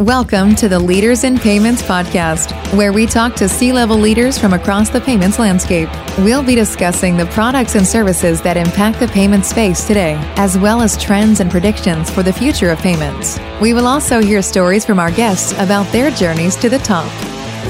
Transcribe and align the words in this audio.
Welcome 0.00 0.54
to 0.54 0.66
the 0.66 0.78
Leaders 0.78 1.24
in 1.24 1.38
Payments 1.38 1.82
podcast, 1.82 2.54
where 2.74 2.90
we 2.90 3.04
talk 3.04 3.34
to 3.34 3.46
C 3.46 3.70
level 3.70 3.98
leaders 3.98 4.38
from 4.38 4.54
across 4.54 4.88
the 4.88 4.98
payments 4.98 5.38
landscape. 5.38 5.90
We'll 6.20 6.42
be 6.42 6.54
discussing 6.54 7.18
the 7.18 7.26
products 7.26 7.74
and 7.74 7.86
services 7.86 8.40
that 8.40 8.56
impact 8.56 8.98
the 8.98 9.08
payment 9.08 9.44
space 9.44 9.86
today, 9.86 10.14
as 10.36 10.56
well 10.56 10.80
as 10.80 10.96
trends 10.96 11.40
and 11.40 11.50
predictions 11.50 12.08
for 12.08 12.22
the 12.22 12.32
future 12.32 12.70
of 12.70 12.78
payments. 12.78 13.38
We 13.60 13.74
will 13.74 13.86
also 13.86 14.22
hear 14.22 14.40
stories 14.40 14.86
from 14.86 14.98
our 14.98 15.10
guests 15.10 15.52
about 15.58 15.84
their 15.92 16.10
journeys 16.10 16.56
to 16.56 16.70
the 16.70 16.78
top. 16.78 17.10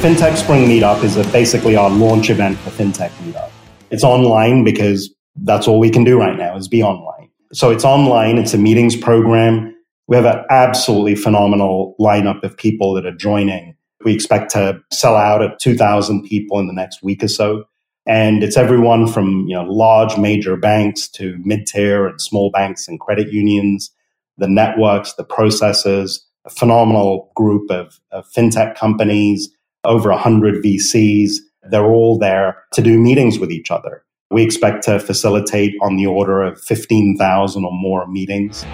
FinTech 0.01 0.37
Spring 0.37 0.69
Meetup 0.69 1.03
is 1.03 1.17
basically 1.33 1.75
our 1.75 1.91
launch 1.91 2.31
event 2.31 2.57
for 2.59 2.71
FinTech 2.71 3.11
Meetup. 3.25 3.51
It's 3.91 4.05
online 4.05 4.63
because 4.63 5.13
that's 5.35 5.67
all 5.67 5.81
we 5.81 5.91
can 5.91 6.05
do 6.05 6.17
right 6.17 6.39
now 6.39 6.57
is 6.57 6.69
be 6.69 6.81
online. 6.81 7.29
So 7.53 7.71
it's 7.71 7.85
online. 7.85 8.39
It's 8.39 8.55
a 8.55 8.59
meetings 8.59 8.95
program 8.95 9.75
we 10.11 10.17
have 10.17 10.27
an 10.27 10.45
absolutely 10.51 11.15
phenomenal 11.15 11.95
lineup 12.01 12.43
of 12.43 12.57
people 12.57 12.95
that 12.95 13.07
are 13.07 13.15
joining. 13.15 13.77
We 14.05 14.13
expect 14.13 14.51
to 14.51 14.81
sell 14.93 15.15
out 15.15 15.41
at 15.41 15.61
2,000 15.61 16.25
people 16.25 16.59
in 16.59 16.67
the 16.67 16.73
next 16.73 17.01
week 17.01 17.23
or 17.23 17.29
so. 17.29 17.65
And 18.07 18.43
it's 18.43 18.57
everyone 18.57 19.07
from 19.07 19.47
you 19.47 19.55
know, 19.55 19.63
large 19.63 20.19
major 20.19 20.57
banks 20.57 21.09
to 21.11 21.37
mid 21.45 21.67
tier 21.67 22.09
and 22.09 22.21
small 22.21 22.51
banks 22.51 22.89
and 22.89 22.99
credit 22.99 23.33
unions, 23.33 23.93
the 24.37 24.49
networks, 24.49 25.15
the 25.15 25.25
processors, 25.25 26.19
a 26.45 26.51
phenomenal 26.51 27.31
group 27.37 27.71
of, 27.71 28.01
of 28.11 28.29
fintech 28.33 28.75
companies, 28.75 29.49
over 29.85 30.11
100 30.11 30.65
VCs. 30.65 31.35
They're 31.71 31.87
all 31.87 32.19
there 32.19 32.65
to 32.73 32.83
do 32.83 32.99
meetings 32.99 33.39
with 33.39 33.53
each 33.53 33.71
other. 33.71 34.05
We 34.33 34.43
expect 34.43 34.83
to 34.85 34.99
facilitate 34.99 35.75
on 35.83 35.97
the 35.97 36.07
order 36.07 36.43
of 36.43 36.61
15,000 36.61 37.65
or 37.65 37.71
more 37.73 38.09
meetings. 38.09 38.65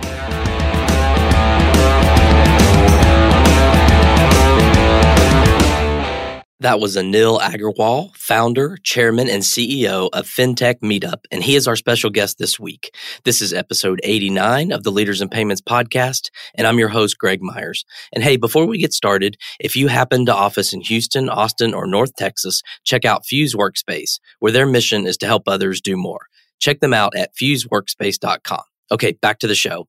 That 6.60 6.80
was 6.80 6.96
Anil 6.96 7.38
Aggarwal, 7.38 8.16
founder, 8.16 8.79
chairman, 8.82 9.29
and 9.29 9.43
CEO 9.43 10.09
of 10.15 10.26
FinTech 10.26 10.76
Meetup, 10.76 11.26
and 11.30 11.43
he 11.43 11.54
is 11.54 11.68
our 11.68 11.76
special 11.76 12.09
guest 12.09 12.38
this 12.38 12.59
week. 12.59 12.95
This 13.24 13.43
is 13.43 13.52
episode 13.52 14.01
89 14.02 14.73
of 14.73 14.82
the 14.82 14.90
Leaders 14.90 15.21
in 15.21 15.29
Payments 15.29 15.60
podcast, 15.60 16.30
and 16.54 16.66
I'm 16.66 16.79
your 16.79 16.88
host, 16.88 17.18
Greg 17.18 17.43
Myers. 17.43 17.84
And 18.10 18.24
hey, 18.24 18.38
before 18.38 18.65
we 18.65 18.79
get 18.79 18.95
started, 18.95 19.37
if 19.60 19.77
you 19.77 19.88
happen 19.88 20.24
to 20.24 20.34
office 20.34 20.73
in 20.73 20.80
Houston, 20.80 21.29
Austin, 21.29 21.74
or 21.74 21.87
North 21.87 22.15
Texas, 22.16 22.62
check 22.84 23.04
out 23.04 23.27
Fuse 23.27 23.54
Workspace, 23.54 24.18
where 24.38 24.52
their 24.52 24.66
mission 24.66 25.07
is 25.07 25.18
to 25.18 25.27
help 25.27 25.43
others 25.46 25.82
do 25.82 25.95
more. 25.95 26.27
Check 26.59 26.80
them 26.80 26.95
out 26.95 27.15
at 27.15 27.37
fuseworkspace.com. 27.37 28.62
Okay, 28.90 29.12
back 29.21 29.40
to 29.40 29.46
the 29.46 29.54
show. 29.54 29.88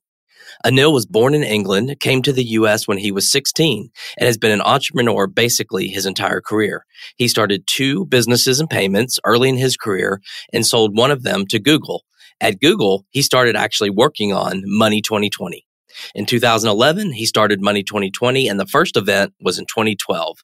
Anil 0.66 0.94
was 0.94 1.06
born 1.06 1.34
in 1.34 1.44
England, 1.44 2.00
came 2.00 2.22
to 2.22 2.34
the 2.34 2.44
US 2.44 2.88
when 2.88 2.98
he 2.98 3.12
was 3.12 3.31
16, 3.31 3.90
and 4.17 4.26
has 4.26 4.38
been 4.38 4.52
an 4.52 4.62
entrepreneur 4.62 5.28
basically 5.28 5.88
his 5.88 6.06
entire 6.06 6.42
career. 6.42 6.86
He 7.16 7.28
started 7.28 7.67
two 7.67 8.06
businesses 8.06 8.59
and 8.59 8.70
payments 8.70 9.20
early 9.23 9.50
in 9.50 9.58
his 9.58 9.78
career 9.78 10.22
and 10.54 10.66
sold 10.66 10.98
one 10.98 11.12
of 11.12 11.23
them 11.23 11.45
to 11.48 11.59
Google. 11.59 12.04
At 12.39 12.59
Google, 12.59 13.06
he 13.09 13.22
started 13.22 13.56
actually 13.56 13.89
working 13.89 14.31
on 14.31 14.62
Money 14.66 15.02
2020. 15.02 15.66
In 16.14 16.26
2011, 16.26 17.14
he 17.14 17.26
started 17.26 17.61
Money 17.61 17.84
2020, 17.84 18.48
and 18.48 18.59
the 18.59 18.67
first 18.67 18.95
event 18.95 19.34
was 19.42 19.58
in 19.58 19.66
2012. 19.66 20.38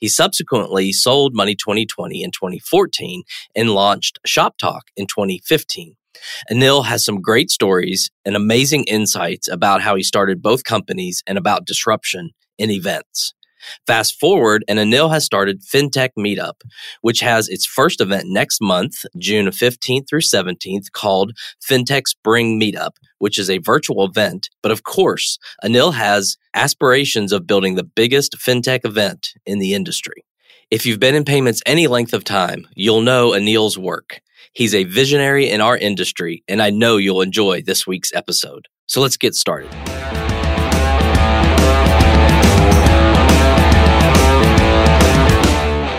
He 0.00 0.08
subsequently 0.08 0.92
sold 0.92 1.34
Money 1.34 1.54
2020 1.54 2.22
in 2.22 2.30
2014 2.30 3.22
and 3.54 3.70
launched 3.70 4.18
Shop 4.26 4.58
Talk 4.58 4.88
in 4.96 5.06
2015. 5.06 5.96
Anil 6.50 6.84
has 6.84 7.04
some 7.04 7.20
great 7.20 7.50
stories 7.50 8.10
and 8.24 8.36
amazing 8.36 8.84
insights 8.84 9.48
about 9.48 9.82
how 9.82 9.94
he 9.94 10.02
started 10.02 10.42
both 10.42 10.64
companies 10.64 11.22
and 11.26 11.38
about 11.38 11.66
disruption 11.66 12.30
in 12.58 12.70
events. 12.70 13.34
Fast 13.86 14.18
forward, 14.18 14.64
and 14.68 14.78
Anil 14.78 15.10
has 15.10 15.24
started 15.24 15.62
FinTech 15.62 16.10
Meetup, 16.18 16.60
which 17.00 17.20
has 17.20 17.48
its 17.48 17.66
first 17.66 18.00
event 18.00 18.24
next 18.28 18.60
month, 18.60 19.04
June 19.18 19.46
15th 19.46 20.08
through 20.08 20.20
17th, 20.20 20.92
called 20.92 21.32
FinTech 21.68 22.06
Spring 22.06 22.60
Meetup, 22.60 22.92
which 23.18 23.38
is 23.38 23.50
a 23.50 23.58
virtual 23.58 24.04
event. 24.04 24.50
But 24.62 24.72
of 24.72 24.84
course, 24.84 25.38
Anil 25.64 25.94
has 25.94 26.36
aspirations 26.54 27.32
of 27.32 27.46
building 27.46 27.74
the 27.74 27.84
biggest 27.84 28.36
FinTech 28.38 28.84
event 28.84 29.28
in 29.44 29.58
the 29.58 29.74
industry. 29.74 30.24
If 30.68 30.84
you've 30.84 30.98
been 30.98 31.14
in 31.14 31.24
payments 31.24 31.62
any 31.64 31.86
length 31.86 32.12
of 32.12 32.24
time, 32.24 32.66
you'll 32.74 33.00
know 33.00 33.30
Anil's 33.30 33.78
work. 33.78 34.20
He's 34.52 34.74
a 34.74 34.82
visionary 34.82 35.48
in 35.48 35.60
our 35.60 35.78
industry, 35.78 36.42
and 36.48 36.60
I 36.60 36.70
know 36.70 36.96
you'll 36.96 37.20
enjoy 37.20 37.62
this 37.62 37.86
week's 37.86 38.12
episode. 38.12 38.66
So 38.88 39.00
let's 39.00 39.16
get 39.16 39.36
started. 39.36 39.72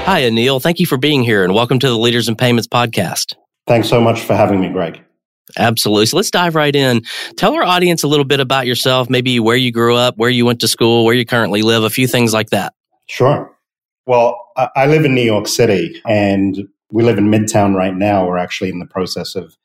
Hi, 0.03 0.23
Anil. 0.23 0.61
Thank 0.61 0.81
you 0.81 0.85
for 0.85 0.97
being 0.97 1.23
here 1.23 1.45
and 1.45 1.53
welcome 1.53 1.79
to 1.79 1.87
the 1.87 1.97
Leaders 1.97 2.27
in 2.27 2.35
Payments 2.35 2.67
podcast. 2.67 3.35
Thanks 3.67 3.87
so 3.87 4.01
much 4.01 4.19
for 4.19 4.35
having 4.35 4.59
me, 4.59 4.67
Greg. 4.67 5.01
Absolutely. 5.57 6.07
So 6.07 6.17
let's 6.17 6.29
dive 6.29 6.55
right 6.55 6.75
in. 6.75 7.03
Tell 7.37 7.55
our 7.55 7.63
audience 7.63 8.03
a 8.03 8.09
little 8.09 8.25
bit 8.25 8.41
about 8.41 8.67
yourself, 8.67 9.09
maybe 9.09 9.39
where 9.39 9.55
you 9.55 9.71
grew 9.71 9.95
up, 9.95 10.17
where 10.17 10.29
you 10.29 10.45
went 10.45 10.59
to 10.59 10.67
school, 10.67 11.05
where 11.05 11.15
you 11.15 11.25
currently 11.25 11.61
live, 11.61 11.83
a 11.83 11.89
few 11.89 12.05
things 12.05 12.33
like 12.33 12.49
that. 12.49 12.73
Sure. 13.07 13.56
Well, 14.07 14.41
I 14.73 14.87
live 14.87 15.03
in 15.03 15.13
New 15.13 15.21
York 15.21 15.49
City 15.49 16.01
and 16.07 16.65
we 16.91 17.03
live 17.03 17.17
in 17.17 17.29
Midtown 17.29 17.75
right 17.75 17.93
now. 17.93 18.25
We're 18.25 18.37
actually 18.37 18.69
in 18.69 18.79
the 18.79 18.85
process 18.85 19.35
of 19.35 19.57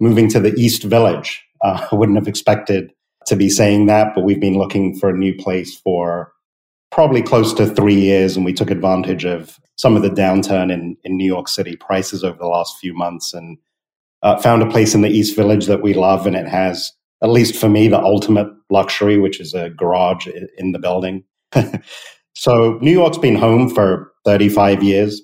moving 0.00 0.28
to 0.28 0.38
the 0.38 0.52
East 0.52 0.82
Village. 0.82 1.42
Uh, 1.64 1.88
I 1.90 1.94
wouldn't 1.94 2.18
have 2.18 2.28
expected 2.28 2.92
to 3.26 3.36
be 3.36 3.48
saying 3.48 3.86
that, 3.86 4.14
but 4.14 4.22
we've 4.22 4.38
been 4.38 4.58
looking 4.58 4.94
for 4.98 5.08
a 5.08 5.16
new 5.16 5.34
place 5.34 5.80
for 5.80 6.30
probably 6.90 7.22
close 7.22 7.54
to 7.54 7.66
three 7.66 7.98
years, 7.98 8.36
and 8.36 8.44
we 8.44 8.52
took 8.52 8.70
advantage 8.70 9.24
of 9.24 9.58
some 9.76 9.96
of 9.96 10.02
the 10.02 10.10
downturn 10.10 10.70
in, 10.70 10.98
in 11.02 11.16
New 11.16 11.24
York 11.26 11.48
City 11.48 11.74
prices 11.74 12.22
over 12.22 12.36
the 12.36 12.46
last 12.46 12.76
few 12.78 12.94
months 12.94 13.32
and 13.32 13.56
uh, 14.22 14.36
found 14.36 14.62
a 14.62 14.70
place 14.70 14.94
in 14.94 15.00
the 15.00 15.08
East 15.08 15.34
Village 15.34 15.66
that 15.66 15.82
we 15.82 15.94
love, 15.94 16.26
and 16.26 16.36
it 16.36 16.46
has, 16.46 16.92
at 17.22 17.30
least 17.30 17.56
for 17.56 17.70
me, 17.70 17.88
the 17.88 17.98
ultimate 17.98 18.48
luxury, 18.68 19.18
which 19.18 19.40
is 19.40 19.54
a 19.54 19.70
garage 19.70 20.28
in 20.58 20.72
the 20.72 20.78
building. 20.78 21.24
so 22.36 22.78
New 22.82 22.92
York's 22.92 23.16
been 23.16 23.34
home 23.34 23.70
for 23.70 24.12
35 24.26 24.82
years. 24.82 25.22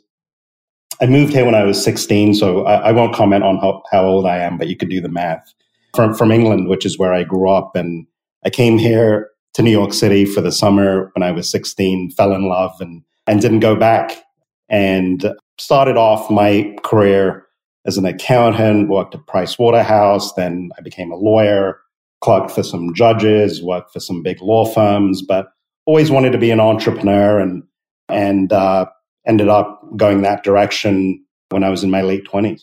I 0.99 1.07
moved 1.07 1.35
here 1.35 1.45
when 1.45 1.55
I 1.55 1.63
was 1.63 1.83
16, 1.83 2.35
so 2.35 2.65
I, 2.65 2.89
I 2.89 2.93
won't 2.93 3.15
comment 3.15 3.45
on 3.45 3.59
how, 3.59 3.83
how, 3.93 4.05
old 4.05 4.27
I 4.27 4.39
am, 4.39 4.57
but 4.57 4.69
you 4.69 4.77
could 4.77 4.89
do 4.89 5.01
the 5.01 5.11
math. 5.11 5.53
From, 5.95 6.15
from 6.15 6.33
England, 6.33 6.69
which 6.69 6.87
is 6.87 6.99
where 6.99 7.13
I 7.13 7.23
grew 7.23 7.51
up. 7.51 7.77
And 7.77 8.07
I 8.47 8.51
came 8.51 8.79
here 8.79 9.29
to 9.53 9.63
New 9.63 9.71
York 9.71 9.93
City 9.93 10.25
for 10.25 10.41
the 10.41 10.51
summer 10.51 11.11
when 11.15 11.23
I 11.23 11.33
was 11.33 11.51
16, 11.51 12.13
fell 12.13 12.33
in 12.33 12.49
love, 12.49 12.73
and, 12.81 13.03
and 13.27 13.43
didn't 13.43 13.61
go 13.61 13.77
back. 13.77 14.23
And 14.71 15.35
started 15.59 15.99
off 15.99 16.31
my 16.31 16.75
career 16.83 17.47
as 17.85 17.99
an 17.99 18.07
accountant, 18.07 18.89
worked 18.89 19.15
at 19.15 19.27
Price 19.27 19.59
Waterhouse, 19.59 20.33
then 20.33 20.71
I 20.79 20.81
became 20.81 21.13
a 21.13 21.17
lawyer, 21.17 21.79
clerked 22.23 22.51
for 22.51 22.63
some 22.63 22.95
judges, 22.95 23.63
worked 23.63 23.93
for 23.93 24.01
some 24.01 24.23
big 24.23 24.41
law 24.41 24.65
firms, 24.65 25.21
but 25.21 25.49
always 25.85 26.11
wanted 26.11 26.33
to 26.33 26.39
be 26.39 26.51
an 26.51 26.61
entrepreneur 26.61 27.39
and 27.39 27.63
and 28.09 28.53
uh, 28.53 28.87
ended 29.27 29.49
up 29.49 29.83
going 29.97 30.23
that 30.23 30.45
direction 30.45 31.25
when 31.51 31.65
I 31.65 31.71
was 31.71 31.85
in 31.85 31.91
my 31.91 32.03
late 32.03 32.25
20s. 32.25 32.63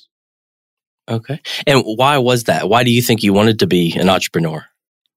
Okay. 1.09 1.41
And 1.65 1.83
why 1.83 2.17
was 2.17 2.43
that? 2.45 2.69
Why 2.69 2.83
do 2.83 2.91
you 2.91 3.01
think 3.01 3.23
you 3.23 3.33
wanted 3.33 3.59
to 3.59 3.67
be 3.67 3.97
an 3.97 4.09
entrepreneur? 4.09 4.65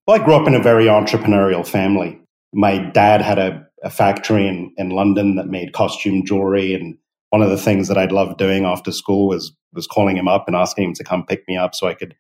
Well, 0.07 0.21
I 0.21 0.25
grew 0.25 0.35
up 0.35 0.47
in 0.47 0.55
a 0.55 0.63
very 0.63 0.87
entrepreneurial 0.87 1.67
family. 1.67 2.19
My 2.53 2.79
dad 2.79 3.21
had 3.21 3.39
a, 3.39 3.67
a 3.83 3.91
factory 3.91 4.47
in, 4.47 4.73
in 4.79 4.91
London 4.91 5.37
that 5.37 5.49
made 5.49 5.73
costume 5.73 6.25
jewelry. 6.25 6.75
And 6.75 6.97
one 7.31 7.43
of 7.43 7.51
the 7.51 7.59
things 7.59 7.89
that 7.89 7.99
I'd 7.99 8.13
love 8.13 8.37
doing 8.37 8.65
after 8.65 8.91
school 8.91 9.29
was, 9.29 9.53
was 9.75 9.87
calling 9.87 10.17
him 10.17 10.29
up 10.29 10.45
and 10.47 10.57
asking 10.57 10.85
him 10.85 10.95
to 10.95 11.05
come 11.05 11.27
pick 11.27 11.47
me 11.47 11.57
up 11.57 11.75
so 11.75 11.89
I 11.89 11.95
could 11.95 12.15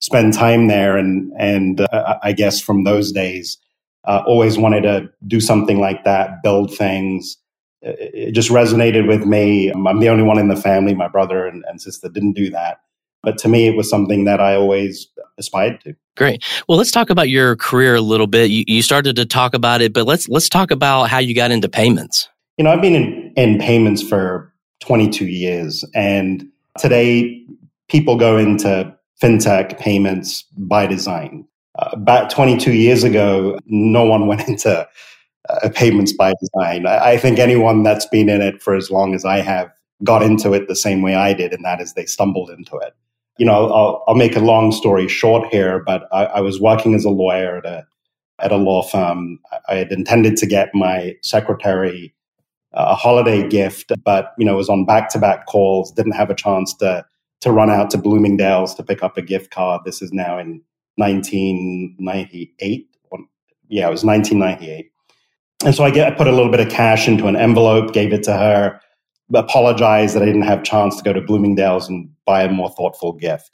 spend 0.00 0.32
time 0.32 0.68
there. 0.68 0.96
And, 0.96 1.32
and 1.38 1.82
uh, 1.82 2.18
I 2.22 2.32
guess 2.32 2.60
from 2.60 2.84
those 2.84 3.12
days, 3.12 3.58
uh, 4.08 4.24
always 4.26 4.58
wanted 4.58 4.82
to 4.82 5.08
do 5.26 5.40
something 5.40 5.78
like 5.78 6.02
that, 6.04 6.42
build 6.42 6.74
things, 6.74 7.36
it 7.82 8.32
just 8.32 8.50
resonated 8.50 9.06
with 9.06 9.24
me. 9.24 9.70
I'm 9.70 10.00
the 10.00 10.08
only 10.08 10.24
one 10.24 10.38
in 10.38 10.48
the 10.48 10.56
family. 10.56 10.94
My 10.94 11.08
brother 11.08 11.46
and, 11.46 11.64
and, 11.68 11.80
sister 11.80 12.08
didn't 12.08 12.32
do 12.32 12.50
that. 12.50 12.80
But 13.22 13.38
to 13.38 13.48
me, 13.48 13.68
it 13.68 13.76
was 13.76 13.88
something 13.88 14.24
that 14.24 14.40
I 14.40 14.54
always 14.54 15.08
aspired 15.38 15.80
to. 15.82 15.94
Great. 16.16 16.42
Well, 16.68 16.78
let's 16.78 16.90
talk 16.90 17.10
about 17.10 17.28
your 17.28 17.56
career 17.56 17.96
a 17.96 18.00
little 18.00 18.26
bit. 18.26 18.50
You, 18.50 18.64
you 18.66 18.82
started 18.82 19.16
to 19.16 19.26
talk 19.26 19.54
about 19.54 19.80
it, 19.80 19.92
but 19.92 20.06
let's 20.06 20.28
let's 20.28 20.48
talk 20.48 20.70
about 20.70 21.04
how 21.04 21.18
you 21.18 21.34
got 21.34 21.50
into 21.50 21.68
payments. 21.68 22.28
You 22.56 22.64
know, 22.64 22.72
I've 22.72 22.82
been 22.82 22.94
in, 22.94 23.32
in 23.36 23.58
payments 23.58 24.02
for 24.02 24.52
22 24.80 25.26
years, 25.26 25.84
and 25.94 26.48
today 26.78 27.44
people 27.88 28.16
go 28.16 28.36
into 28.36 28.92
fintech 29.22 29.78
payments 29.78 30.44
by 30.56 30.86
design. 30.86 31.46
Uh, 31.78 31.90
about 31.92 32.28
22 32.30 32.72
years 32.72 33.04
ago, 33.04 33.58
no 33.66 34.04
one 34.04 34.26
went 34.26 34.48
into 34.48 34.88
uh, 35.48 35.68
payments 35.74 36.12
by 36.12 36.32
design. 36.40 36.86
I, 36.86 37.12
I, 37.12 37.16
think 37.16 37.38
anyone 37.38 37.82
that's 37.82 38.06
been 38.06 38.28
in 38.28 38.42
it 38.42 38.60
for 38.60 38.74
as 38.74 38.90
long 38.90 39.14
as 39.14 39.24
I 39.24 39.38
have 39.38 39.70
got 40.04 40.22
into 40.22 40.52
it 40.52 40.68
the 40.68 40.76
same 40.76 41.02
way 41.02 41.14
I 41.14 41.32
did, 41.32 41.52
and 41.52 41.64
that 41.64 41.80
is 41.80 41.94
they 41.94 42.06
stumbled 42.06 42.50
into 42.50 42.76
it. 42.76 42.94
You 43.38 43.46
know, 43.46 43.72
I'll, 43.72 44.04
I'll 44.08 44.14
make 44.14 44.36
a 44.36 44.40
long 44.40 44.72
story 44.72 45.08
short 45.08 45.48
here, 45.52 45.82
but 45.84 46.08
I, 46.12 46.24
I 46.24 46.40
was 46.40 46.60
working 46.60 46.94
as 46.94 47.04
a 47.04 47.10
lawyer 47.10 47.58
at 47.58 47.66
a 47.66 47.86
at 48.40 48.52
a 48.52 48.56
law 48.56 48.82
firm. 48.82 49.38
I 49.68 49.76
had 49.76 49.92
intended 49.92 50.36
to 50.38 50.46
get 50.46 50.70
my 50.74 51.16
secretary 51.22 52.14
a 52.72 52.94
holiday 52.94 53.48
gift, 53.48 53.92
but 54.04 54.32
you 54.36 54.44
know 54.44 54.56
was 54.56 54.68
on 54.68 54.84
back 54.84 55.08
to 55.10 55.18
back 55.18 55.46
calls. 55.46 55.92
Didn't 55.92 56.12
have 56.12 56.30
a 56.30 56.34
chance 56.34 56.74
to 56.74 57.06
to 57.40 57.52
run 57.52 57.70
out 57.70 57.90
to 57.90 57.98
Bloomingdale's 57.98 58.74
to 58.74 58.82
pick 58.82 59.02
up 59.02 59.16
a 59.16 59.22
gift 59.22 59.50
card. 59.50 59.82
This 59.84 60.02
is 60.02 60.12
now 60.12 60.38
in 60.38 60.62
1998. 60.98 62.88
Yeah, 63.70 63.88
it 63.88 63.90
was 63.90 64.04
1998. 64.04 64.90
And 65.64 65.74
so 65.74 65.84
I 65.84 65.90
get 65.90 66.12
I 66.12 66.16
put 66.16 66.26
a 66.26 66.32
little 66.32 66.50
bit 66.50 66.60
of 66.60 66.70
cash 66.70 67.08
into 67.08 67.26
an 67.26 67.36
envelope, 67.36 67.92
gave 67.92 68.12
it 68.12 68.22
to 68.24 68.32
her, 68.32 68.80
apologized 69.34 70.14
that 70.14 70.22
I 70.22 70.26
didn't 70.26 70.42
have 70.42 70.62
chance 70.62 70.96
to 70.96 71.02
go 71.02 71.12
to 71.12 71.20
Bloomingdale's 71.20 71.88
and 71.88 72.08
buy 72.24 72.42
a 72.42 72.50
more 72.50 72.70
thoughtful 72.70 73.12
gift. 73.12 73.50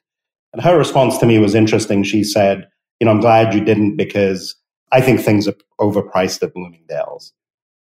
And 0.52 0.62
her 0.62 0.78
response 0.78 1.18
to 1.18 1.26
me 1.26 1.38
was 1.38 1.54
interesting. 1.54 2.04
She 2.04 2.22
said, 2.22 2.68
"You 3.00 3.06
know, 3.06 3.10
I'm 3.10 3.20
glad 3.20 3.54
you 3.54 3.64
didn't 3.64 3.96
because 3.96 4.54
I 4.92 5.00
think 5.00 5.20
things 5.20 5.48
are 5.48 5.56
overpriced 5.80 6.42
at 6.42 6.54
Bloomingdale's." 6.54 7.32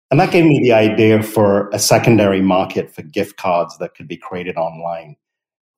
And 0.10 0.20
that 0.20 0.32
gave 0.32 0.46
me 0.46 0.60
the 0.64 0.74
idea 0.74 1.22
for 1.24 1.70
a 1.70 1.80
secondary 1.80 2.42
market 2.42 2.90
for 2.94 3.02
gift 3.04 3.38
cards 3.38 3.78
that 3.78 3.96
could 3.96 4.08
be 4.08 4.18
created 4.18 4.58
online. 4.58 5.16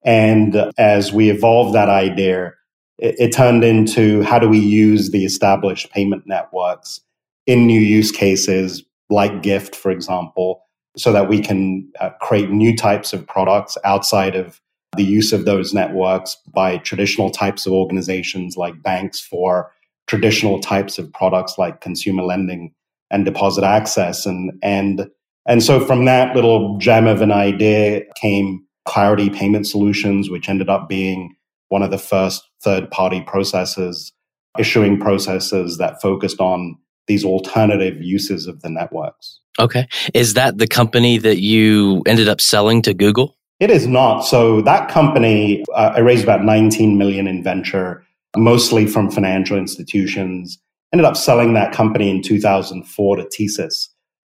And 0.04 0.72
as 0.78 1.12
we 1.12 1.30
evolved 1.30 1.74
that 1.74 1.90
idea, 1.90 2.54
it, 2.98 3.16
it 3.20 3.34
turned 3.34 3.64
into 3.64 4.22
how 4.24 4.40
do 4.40 4.48
we 4.48 4.60
use 4.60 5.12
the 5.12 5.26
established 5.26 5.92
payment 5.92 6.24
networks 6.26 7.02
in 7.46 7.68
new 7.68 7.80
use 7.80 8.12
cases 8.12 8.84
like 9.10 9.44
gift, 9.44 9.76
for 9.76 9.92
example, 9.92 10.64
so 10.98 11.12
that 11.12 11.30
we 11.30 11.40
can 11.40 11.88
uh, 12.00 12.10
create 12.22 12.50
new 12.50 12.76
types 12.76 13.14
of 13.14 13.28
products 13.28 13.78
outside 13.84 14.36
of 14.36 14.62
the 14.96 15.04
use 15.04 15.34
of 15.34 15.46
those 15.46 15.74
networks 15.74 16.38
by 16.54 16.78
traditional 16.80 17.30
types 17.30 17.66
of 17.66 17.74
organizations 17.74 18.56
like 18.56 18.82
banks 18.82 19.20
for 19.20 19.72
traditional 20.08 20.60
types 20.60 20.98
of 20.98 21.12
products 21.12 21.58
like 21.58 21.82
consumer 21.82 22.24
lending 22.24 22.74
and 23.12 23.26
deposit 23.26 23.64
access. 23.64 24.26
And 24.26 24.52
and 24.64 25.10
and 25.46 25.62
so 25.62 25.80
from 25.86 26.06
that 26.06 26.36
little 26.36 26.78
gem 26.78 27.08
of 27.08 27.22
an 27.22 27.32
idea 27.32 28.04
came 28.16 28.66
clarity 28.86 29.30
payment 29.30 29.68
solutions 29.68 30.30
which 30.30 30.48
ended 30.48 30.70
up 30.70 30.88
being 30.88 31.36
one 31.70 31.82
of 31.82 31.92
the 31.92 31.98
first 31.98 32.44
third 32.66 32.92
party 32.92 33.22
processors 33.22 34.12
issuing 34.60 35.00
processors 35.00 35.78
that 35.78 36.02
focused 36.02 36.40
on 36.40 36.78
these 37.08 37.24
alternative 37.24 38.02
uses 38.02 38.48
of 38.48 38.62
the 38.62 38.70
networks. 38.70 39.40
Okay. 39.60 39.88
Is 40.14 40.34
that 40.34 40.58
the 40.58 40.68
company 40.68 41.18
that 41.18 41.40
you 41.40 42.02
ended 42.08 42.28
up 42.28 42.42
selling 42.42 42.82
to 42.84 42.94
Google? 42.94 43.38
It 43.60 43.70
is 43.72 43.88
not. 43.88 44.22
So 44.22 44.62
that 44.62 44.90
company, 44.90 45.64
uh, 45.74 45.94
I 45.96 46.00
raised 46.00 46.24
about 46.24 46.44
19 46.44 46.98
million 46.98 47.28
in 47.28 47.44
venture, 47.44 48.04
mostly 48.36 48.86
from 48.86 49.10
financial 49.10 49.58
institutions. 49.58 50.58
Ended 50.94 51.06
up 51.06 51.16
selling 51.16 51.54
that 51.54 51.74
company 51.74 52.10
in 52.10 52.22
2004 52.22 53.16
to 53.18 53.24
TSYS, 53.24 53.90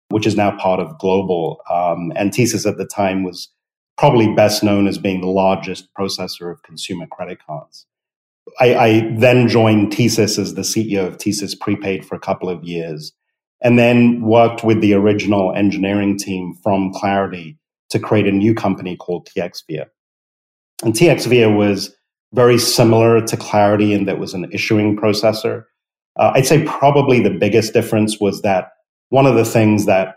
which 0.10 0.28
is 0.28 0.36
now 0.36 0.56
part 0.58 0.80
of 0.80 0.98
Global. 1.00 1.62
Um, 1.70 2.12
and 2.16 2.32
TSYS 2.32 2.70
at 2.70 2.78
the 2.78 2.86
time 2.86 3.24
was 3.24 3.50
probably 3.98 4.34
best 4.36 4.64
known 4.64 4.88
as 4.88 4.98
being 4.98 5.22
the 5.22 5.28
largest 5.28 5.88
processor 5.98 6.52
of 6.52 6.62
consumer 6.64 7.08
credit 7.08 7.40
cards. 7.46 7.88
I, 8.60 8.76
I 8.76 9.16
then 9.18 9.48
joined 9.48 9.92
TSYS 9.92 10.40
as 10.40 10.54
the 10.54 10.62
CEO 10.62 11.06
of 11.06 11.18
TSYS 11.18 11.60
Prepaid 11.60 12.06
for 12.06 12.16
a 12.16 12.20
couple 12.20 12.50
of 12.50 12.64
years, 12.64 13.12
and 13.62 13.78
then 13.78 14.22
worked 14.22 14.64
with 14.64 14.82
the 14.82 14.94
original 14.94 15.54
engineering 15.54 16.18
team 16.18 16.54
from 16.64 16.94
Clarity 16.94 17.58
to 17.90 18.00
create 18.00 18.28
a 18.28 18.32
new 18.32 18.54
company 18.54 18.96
called 18.96 19.28
TXVia. 19.28 19.86
And 20.84 20.94
TXVia 20.94 21.56
was 21.56 21.96
very 22.34 22.58
similar 22.58 23.22
to 23.26 23.38
Clarity 23.38 23.94
in 23.94 24.06
that 24.06 24.20
was 24.20 24.34
an 24.34 24.50
issuing 24.52 24.98
processor. 24.98 25.64
Uh, 26.20 26.32
I'd 26.36 26.46
say 26.46 26.64
probably 26.66 27.22
the 27.22 27.30
biggest 27.30 27.74
difference 27.74 28.20
was 28.20 28.42
that 28.42 28.72
one 29.10 29.26
of 29.26 29.36
the 29.36 29.46
things 29.46 29.86
that 29.86 30.16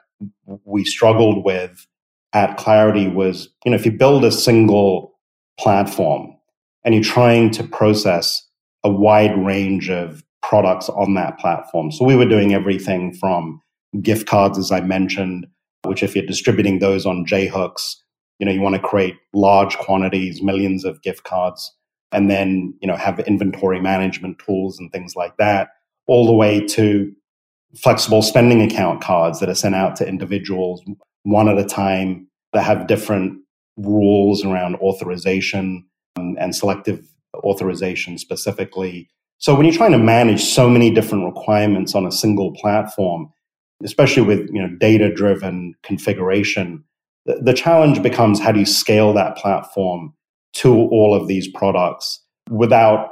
we 0.65 0.85
struggled 0.85 1.45
with 1.45 1.87
at 2.33 2.57
Clarity 2.57 3.09
was, 3.09 3.49
you 3.65 3.71
know, 3.71 3.77
if 3.77 3.87
you 3.87 3.93
build 3.93 4.25
a 4.25 4.33
single 4.33 5.19
platform, 5.59 6.38
and 6.85 6.95
you're 6.95 7.05
trying 7.05 7.51
to 7.51 7.65
process 7.65 8.47
a 8.85 8.91
wide 8.91 9.37
range 9.45 9.91
of 9.91 10.23
products 10.43 10.89
on 10.89 11.15
that 11.15 11.39
platform. 11.39 11.91
So 11.91 12.05
we 12.05 12.17
were 12.17 12.29
doing 12.29 12.55
everything 12.55 13.13
from 13.15 13.61
gift 14.01 14.27
cards, 14.27 14.59
as 14.59 14.71
I 14.71 14.81
mentioned, 14.81 15.47
which 15.85 16.03
if 16.03 16.15
you're 16.15 16.27
distributing 16.27 16.79
those 16.79 17.07
on 17.07 17.27
J-hooks, 17.27 18.03
you 18.39 18.47
know, 18.47 18.53
you 18.53 18.61
want 18.61 18.77
to 18.77 18.81
create 18.81 19.17
large 19.35 19.77
quantities, 19.79 20.43
millions 20.43 20.85
of 20.85 21.03
gift 21.03 21.25
cards, 21.25 21.75
and 22.13 22.31
then, 22.31 22.75
you 22.81 22.87
know, 22.87 22.97
have 22.97 23.19
inventory 23.21 23.81
management 23.81 24.39
tools 24.39 24.79
and 24.79 24.91
things 24.93 25.15
like 25.17 25.37
that, 25.39 25.69
all 26.07 26.27
the 26.27 26.33
way 26.33 26.65
to 26.67 27.13
flexible 27.77 28.23
spending 28.23 28.63
account 28.63 29.03
cards 29.03 29.41
that 29.41 29.49
are 29.49 29.55
sent 29.55 29.75
out 29.75 29.97
to 29.97 30.09
individuals 30.09 30.83
one 31.25 31.49
at 31.49 31.59
a 31.59 31.65
time 31.65 32.27
that 32.53 32.63
have 32.63 32.87
different 32.87 33.39
rules 33.77 34.45
around 34.45 34.77
authorization 34.77 35.85
and 36.39 36.55
selective 36.55 37.05
authorization 37.37 38.19
specifically. 38.19 39.09
So 39.39 39.55
when 39.55 39.67
you're 39.67 39.75
trying 39.75 39.93
to 39.93 39.99
manage 39.99 40.43
so 40.43 40.69
many 40.69 40.91
different 40.91 41.25
requirements 41.25 41.95
on 41.95 42.07
a 42.07 42.13
single 42.13 42.53
platform, 42.55 43.33
especially 43.85 44.23
with 44.23 44.49
you 44.53 44.61
know 44.61 44.75
data 44.79 45.13
driven 45.13 45.75
configuration, 45.83 46.85
the, 47.27 47.41
the 47.43 47.55
challenge 47.55 48.03
becomes 48.03 48.41
how 48.41 48.53
do 48.53 48.61
you 48.61 48.67
scale 48.67 49.13
that 49.15 49.37
platform 49.37 50.15
to 50.55 50.73
all 50.73 51.15
of 51.15 51.29
these 51.29 51.47
products 51.49 52.23
without 52.51 53.11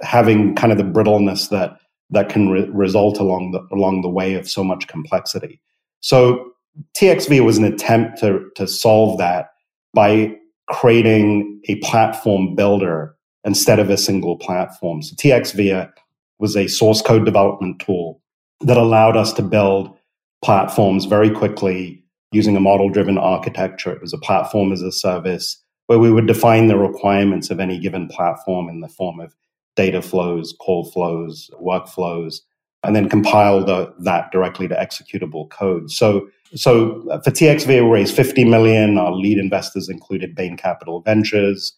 having 0.00 0.54
kind 0.54 0.72
of 0.72 0.78
the 0.78 0.84
brittleness 0.84 1.48
that 1.48 1.76
that 2.10 2.28
can 2.28 2.48
re- 2.48 2.68
result 2.70 3.18
along 3.18 3.52
the 3.52 3.60
along 3.74 4.02
the 4.02 4.08
way 4.08 4.34
of 4.34 4.48
so 4.48 4.64
much 4.64 4.88
complexity. 4.88 5.60
So 6.00 6.52
TXV 6.96 7.44
was 7.44 7.58
an 7.58 7.64
attempt 7.64 8.18
to 8.20 8.50
to 8.56 8.66
solve 8.66 9.18
that 9.18 9.50
by 9.94 10.34
creating 10.68 11.60
a 11.68 11.76
platform 11.76 12.54
builder 12.54 13.14
instead 13.44 13.78
of 13.78 13.90
a 13.90 13.96
single 13.96 14.38
platform. 14.38 15.02
So 15.02 15.14
TXVia 15.16 15.92
was 16.38 16.56
a 16.56 16.68
source 16.68 17.02
code 17.02 17.24
development 17.24 17.80
tool 17.80 18.20
that 18.60 18.76
allowed 18.76 19.16
us 19.16 19.32
to 19.34 19.42
build 19.42 19.96
platforms 20.42 21.04
very 21.04 21.30
quickly 21.30 22.02
using 22.32 22.56
a 22.56 22.60
model 22.60 22.88
driven 22.88 23.18
architecture. 23.18 23.92
It 23.92 24.00
was 24.00 24.12
a 24.12 24.18
platform 24.18 24.72
as 24.72 24.82
a 24.82 24.92
service 24.92 25.62
where 25.86 25.98
we 25.98 26.10
would 26.10 26.26
define 26.26 26.66
the 26.66 26.78
requirements 26.78 27.50
of 27.50 27.60
any 27.60 27.78
given 27.78 28.08
platform 28.08 28.68
in 28.68 28.80
the 28.80 28.88
form 28.88 29.20
of 29.20 29.34
data 29.76 30.00
flows, 30.00 30.54
call 30.60 30.90
flows, 30.90 31.50
workflows, 31.60 32.40
and 32.82 32.94
then 32.94 33.08
compile 33.08 33.64
the, 33.64 33.92
that 34.00 34.30
directly 34.30 34.68
to 34.68 34.74
executable 34.74 35.48
code. 35.50 35.90
So 35.90 36.28
so 36.54 37.08
uh, 37.10 37.20
for 37.20 37.30
TXV, 37.30 37.66
we 37.66 37.90
raised 37.90 38.14
50 38.14 38.44
million. 38.44 38.98
Our 38.98 39.12
lead 39.12 39.38
investors 39.38 39.88
included 39.88 40.34
Bain 40.34 40.56
Capital 40.56 41.00
Ventures, 41.00 41.74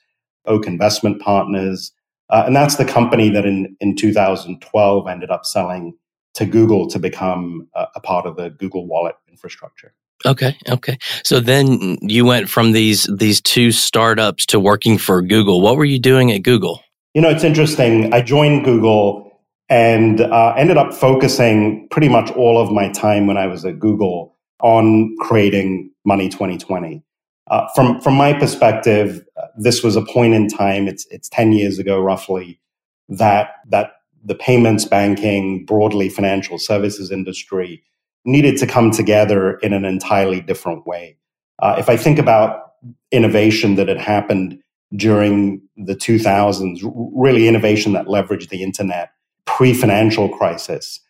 Oak 0.47 0.67
Investment 0.67 1.21
Partners. 1.21 1.93
Uh, 2.29 2.45
and 2.47 2.57
that's 2.57 2.77
the 2.77 2.85
company 2.85 3.29
that 3.31 3.47
in, 3.47 3.77
in 3.81 3.97
2012 3.97 5.09
ended 5.09 5.31
up 5.31 5.47
selling 5.47 5.95
to 6.35 6.45
Google 6.45 6.89
to 6.89 6.99
become 6.99 7.69
a, 7.75 7.87
a 7.97 8.01
part 8.01 8.27
of 8.27 8.37
the 8.37 8.51
Google 8.51 8.87
Wallet 8.87 9.15
infrastructure. 9.29 9.95
Okay, 10.25 10.57
okay. 10.69 10.99
So 11.25 11.41
then 11.41 11.99
you 12.01 12.25
went 12.25 12.49
from 12.49 12.73
these 12.73 13.05
these 13.05 13.41
two 13.41 13.71
startups 13.71 14.47
to 14.47 14.59
working 14.59 14.97
for 14.97 15.21
Google. 15.21 15.61
What 15.61 15.77
were 15.77 15.85
you 15.85 15.99
doing 15.99 16.33
at 16.33 16.43
Google? 16.43 16.81
You 17.15 17.21
know, 17.21 17.29
it's 17.29 17.45
interesting. 17.45 18.13
I 18.15 18.23
joined 18.23 18.65
Google 18.65 19.31
and 19.69 20.21
uh, 20.21 20.55
ended 20.57 20.79
up 20.79 20.95
focusing 20.95 21.87
pretty 21.91 22.09
much 22.09 22.31
all 22.33 22.59
of 22.61 22.71
my 22.73 22.91
time 22.93 23.27
when 23.27 23.37
I 23.37 23.47
was 23.47 23.65
at 23.65 23.79
Google 23.79 24.36
on 24.63 25.15
creating 25.21 25.91
Money 26.05 26.29
2020. 26.29 27.03
Uh, 27.49 27.67
from 27.75 28.01
from 28.01 28.15
my 28.15 28.33
perspective, 28.33 29.25
this 29.57 29.83
was 29.83 29.95
a 29.95 30.03
point 30.03 30.35
in 30.35 30.49
time. 30.49 30.89
It's 30.89 31.07
it's 31.11 31.29
ten 31.29 31.53
years 31.53 31.79
ago, 31.79 32.01
roughly, 32.01 32.61
that 33.09 33.51
that 33.69 33.93
the 34.25 34.35
payments, 34.35 34.85
banking, 34.85 35.65
broadly 35.65 36.09
financial 36.09 36.59
services 36.59 37.13
industry 37.13 37.83
needed 38.25 38.57
to 38.59 38.67
come 38.67 38.91
together 38.91 39.59
in 39.59 39.73
an 39.73 39.85
entirely 39.85 40.41
different 40.41 40.85
way. 40.87 41.17
Uh, 41.61 41.77
if 41.79 41.89
I 41.89 41.97
think 41.97 42.19
about 42.19 42.73
innovation 43.13 43.77
that 43.77 43.87
had 43.89 44.01
happened 44.01 44.59
during 44.97 45.63
the 45.77 45.95
2000s, 45.95 46.81
really 47.15 47.47
innovation 47.47 47.93
that 47.93 48.07
leveraged 48.07 48.49
the 48.49 48.63
internet 48.63 49.11
pre-financial 49.47 50.29
crisis, 50.29 51.01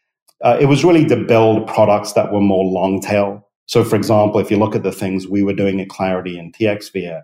uh, 0.44 0.56
it 0.60 0.66
was 0.66 0.84
really 0.84 1.06
to 1.06 1.16
build 1.16 1.66
products 1.66 2.12
that 2.12 2.32
were 2.32 2.40
more 2.40 2.64
long 2.64 3.00
tail. 3.00 3.46
So, 3.66 3.82
for 3.82 3.96
example, 3.96 4.40
if 4.40 4.50
you 4.50 4.58
look 4.58 4.76
at 4.76 4.82
the 4.82 4.92
things 4.92 5.26
we 5.26 5.42
were 5.42 5.54
doing 5.54 5.80
at 5.80 5.88
Clarity 5.88 6.38
and 6.38 6.54
TXVia, 6.54 7.22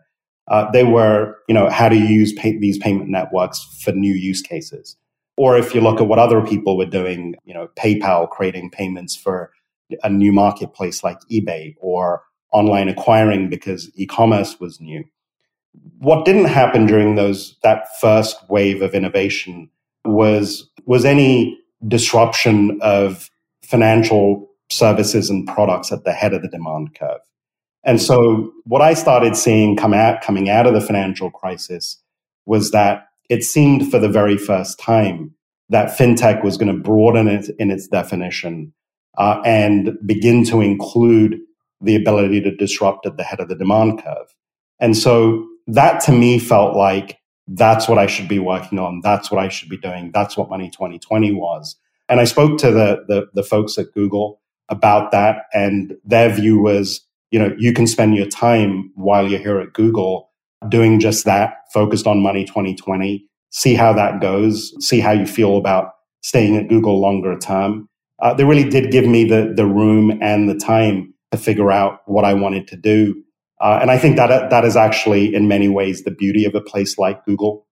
uh, 0.49 0.71
they 0.73 0.85
were, 0.85 1.37
you 1.49 1.55
know, 1.55 1.71
how 1.71 1.89
to 1.89 1.97
use 1.97 2.33
pay- 2.33 2.59
these 2.59 2.79
payment 2.79 3.09
networks 3.09 3.65
for 3.83 3.93
new 3.93 4.15
use 4.15 4.43
cases. 4.43 4.97
Or 5.37 5.57
if 5.57 5.75
you 5.75 5.81
look 5.81 6.01
at 6.01 6.09
what 6.09 6.19
other 6.19 6.45
people 6.45 6.77
were 6.77 6.87
doing, 6.87 7.37
you 7.45 7.55
know, 7.55 7.69
PayPal 7.79 8.29
creating 8.29 8.71
payments 8.71 9.15
for 9.15 9.53
a 10.03 10.11
new 10.11 10.33
marketplace 10.33 11.05
like 11.05 11.19
eBay 11.31 11.75
or 11.81 12.23
online 12.53 12.89
acquiring 12.89 13.49
because 13.49 13.91
e-commerce 13.95 14.61
was 14.61 14.81
new. 14.81 15.05
What 15.99 16.25
didn't 16.25 16.47
happen 16.47 16.87
during 16.87 17.15
those 17.15 17.57
that 17.63 17.87
first 18.01 18.37
wave 18.51 18.83
of 18.83 18.95
innovation 18.95 19.71
was 20.05 20.69
was 20.85 21.05
any 21.05 21.59
disruption 21.87 22.79
of 22.83 23.31
financial 23.63 24.49
services 24.71 25.31
and 25.31 25.47
products 25.47 25.93
at 25.93 26.05
the 26.05 26.13
head 26.13 26.33
of 26.33 26.43
the 26.43 26.49
demand 26.49 26.95
curve. 26.95 27.21
And 27.85 28.01
so 28.01 28.53
what 28.65 28.83
I 28.83 28.95
started 28.95 29.37
seeing 29.37 29.77
come 29.77 29.93
out, 29.93 30.23
coming 30.23 30.49
out 30.49 30.67
of 30.67 30.75
the 30.75 30.81
financial 30.81 31.31
crisis 31.31 32.01
was 32.47 32.71
that 32.71 33.09
it 33.29 33.43
seemed 33.43 33.91
for 33.91 33.99
the 33.99 34.09
very 34.09 34.37
first 34.37 34.79
time 34.79 35.35
that 35.69 35.97
fintech 35.97 36.45
was 36.45 36.57
going 36.57 36.75
to 36.75 36.83
broaden 36.83 37.29
it 37.29 37.49
in 37.59 37.71
its 37.71 37.89
definition 37.89 38.73
uh, 39.19 39.41
and 39.45 39.97
begin 40.05 40.45
to 40.45 40.61
include 40.61 41.39
the 41.81 41.97
ability 41.97 42.41
to 42.41 42.55
disrupt 42.55 43.07
at 43.07 43.17
the 43.17 43.25
head 43.25 43.41
of 43.41 43.49
the 43.49 43.57
demand 43.57 44.03
curve. 44.03 44.35
And 44.79 44.97
so 44.97 45.47
that 45.67 46.01
to 46.03 46.13
me 46.13 46.39
felt 46.39 46.77
like 46.77 47.19
that's 47.57 47.89
what 47.89 47.99
I 47.99 48.07
should 48.07 48.29
be 48.29 48.39
working 48.39 48.79
on. 48.79 49.01
That's 49.03 49.31
what 49.31 49.43
I 49.43 49.49
should 49.49 49.69
be 49.69 49.77
doing. 49.77 50.11
That's 50.13 50.37
what 50.37 50.51
Money 50.51 50.71
2020 50.71 51.33
was. 51.33 51.77
And 52.09 52.21
I 52.21 52.25
spoke 52.25 52.59
to 52.59 52.71
the, 52.71 53.05
the, 53.09 53.27
the 53.35 53.43
folks 53.43 53.79
at 53.79 53.93
Google 53.95 54.41
about 54.69 55.13
that, 55.13 55.45
and 55.53 55.95
their 56.05 56.31
view 56.31 56.61
was, 56.61 57.07
you 57.31 57.39
know, 57.39 57.55
you 57.59 57.73
can 57.73 57.87
spend 57.87 58.15
your 58.15 58.27
time 58.27 58.91
while 58.95 59.29
you're 59.29 59.41
here 59.41 59.61
at 59.61 59.73
Google 59.73 60.31
doing 60.69 61.01
just 61.01 61.25
that, 61.25 61.55
focused 61.73 62.07
on 62.07 62.23
Money 62.23 62.45
2020. 62.45 63.27
See 63.51 63.75
how 63.75 63.93
that 63.93 64.21
goes. 64.21 64.75
See 64.87 65.01
how 65.01 65.13
you 65.13 65.27
feel 65.27 65.57
about 65.57 65.93
staying 66.23 66.57
at 66.57 66.69
Google 66.69 67.01
longer 67.01 67.37
term. 67.39 67.89
Uh, 68.21 68.33
they 68.33 68.45
really 68.45 68.69
did 68.69 68.93
give 68.93 69.05
me 69.05 69.25
the 69.25 69.53
the 69.55 69.67
room 69.67 70.19
and 70.23 70.49
the 70.49 70.55
time 70.55 71.13
to 71.33 71.39
figure 71.39 71.73
out 71.73 72.01
what 72.07 72.25
I 72.25 72.35
wanted 72.35 72.69
to 72.69 72.77
do. 72.77 73.23
Uh, 73.63 73.79
and 73.81 73.91
I 73.91 73.97
think 73.97 74.17
that 74.17 74.51
that 74.51 74.65
is 74.65 74.77
actually, 74.77 75.35
in 75.35 75.47
many 75.47 75.69
ways, 75.69 76.03
the 76.03 76.11
beauty 76.11 76.45
of 76.45 76.55
a 76.55 76.61
place 76.61 76.99
like 76.99 77.25
Google. 77.25 77.67